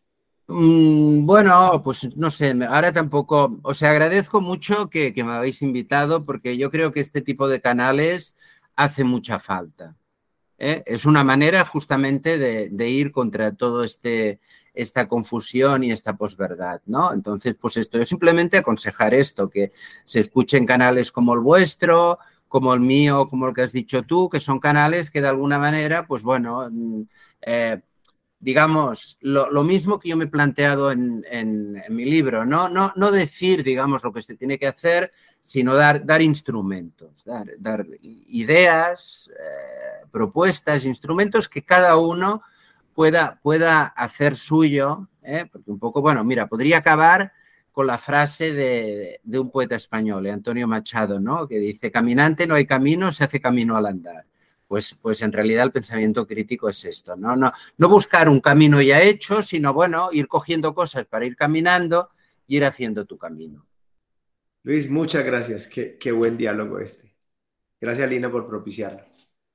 [0.48, 6.26] Mm, bueno, pues no sé, ahora tampoco, o sea, agradezco mucho que, me habéis invitado
[6.26, 8.38] porque yo creo que este tipo de canales
[8.76, 9.96] hace mucha falta.
[10.58, 10.84] ¿eh?
[10.86, 14.40] Es una manera justamente de, ir contra todo este
[14.76, 17.14] esta confusión y esta posverdad, ¿no?
[17.14, 19.72] Entonces, pues esto es simplemente aconsejar esto, que
[20.04, 22.18] se escuchen canales como el vuestro,
[22.54, 25.58] como el mío, como el que has dicho tú, que son canales que de alguna
[25.58, 27.02] manera, pues bueno, mm,
[27.42, 27.82] eh,
[28.40, 32.70] digamos, lo, mismo que yo me he planteado en, mi libro, ¿no?
[32.70, 37.88] No, no, decir, digamos, lo que se tiene que hacer, sino dar, dar instrumentos, dar,
[38.04, 42.44] ideas, eh, propuestas, instrumentos que cada uno
[42.94, 45.48] pueda, pueda hacer suyo, ¿eh?
[45.52, 47.34] porque un poco, bueno, mira, podría acabar
[47.74, 51.48] con la frase de, un poeta español, Antonio Machado, ¿no?
[51.48, 54.26] que dice, caminante no hay camino, se hace camino al andar.
[54.68, 57.36] pues, pues en realidad el pensamiento crítico es esto, ¿no?
[57.36, 62.10] No, no buscar un camino ya hecho, sino, bueno, ir cogiendo cosas para ir caminando
[62.48, 63.66] y ir haciendo tu camino.
[64.64, 65.68] Luis, muchas gracias.
[65.68, 67.14] Qué, qué buen diálogo este.
[67.82, 69.04] Gracias, Lina, por propiciarlo.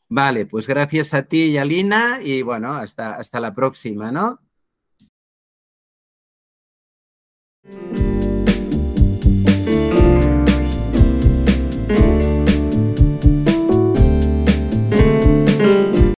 [0.08, 4.40] Vale, pues gracias a ti y a Lina y bueno, hasta, hasta la próxima, ¿no?